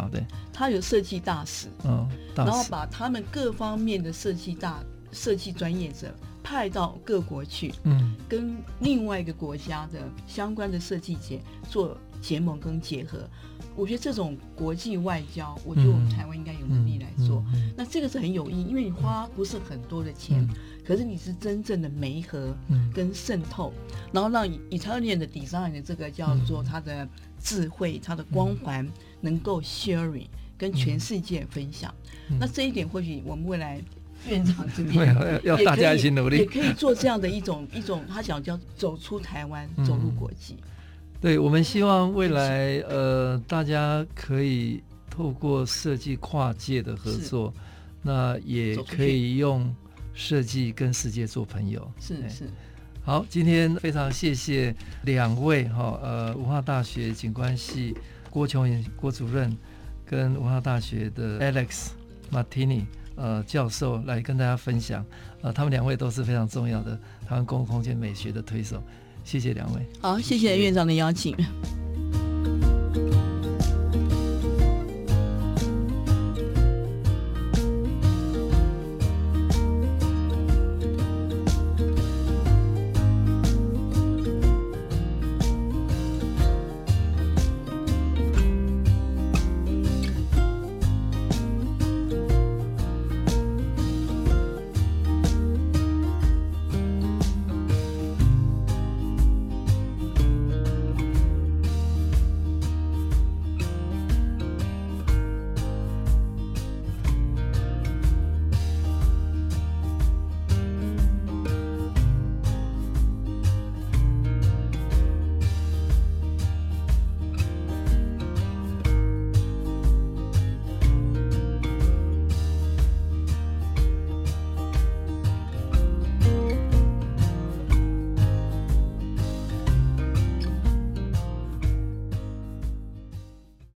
[0.51, 4.80] 他有设计大使，嗯，然后把他们各方面的设计大
[5.12, 11.39] 设计专业者派到各国去，嗯，跟另外一个国家的相关的设计节
[11.70, 13.30] 做结盟跟结合。
[13.78, 17.43] 我觉得这种国际外交，我觉得我们台湾应该有能力来做。
[17.47, 17.61] 嗯嗯。
[17.67, 20.49] 嗯、那这个是很有意义，因为你花不是很多的钱，嗯、
[20.84, 22.57] 可是你是真正的媒合
[22.91, 27.07] 跟渗透，嗯、然后让 Italian 的 design 的这个叫做它的
[27.39, 28.86] 智慧、它的光环
[29.21, 30.25] 能够 sharing
[30.57, 31.93] 跟全世界分享。
[32.30, 33.80] 嗯、那这一点或许我们未来
[34.28, 40.57] 院长这边要大家一起努力，也可以做这样的一种一种，他想叫走出台湾，走入国际。
[41.20, 47.51] 对，我们希望未来呃，大家可以透过设计跨界的合作，
[48.03, 49.74] 那也可以用
[50.13, 51.91] 设计跟世界做朋友。
[51.99, 52.49] 是是。
[53.03, 57.95] 好，今天非常谢谢两位哈，呃，文化大学景观系
[58.30, 59.57] 郭琼莹郭主任
[60.05, 61.88] 跟文化大学的 Alex
[62.32, 62.84] Martini
[63.15, 65.03] 呃教授来跟大家分享，
[65.41, 66.95] 呃，他们两位都是非常重要的
[67.28, 68.84] 台湾公共空间美学的推手。
[69.28, 69.82] 谢谢两位。
[69.99, 71.36] 好，谢谢院长的邀请。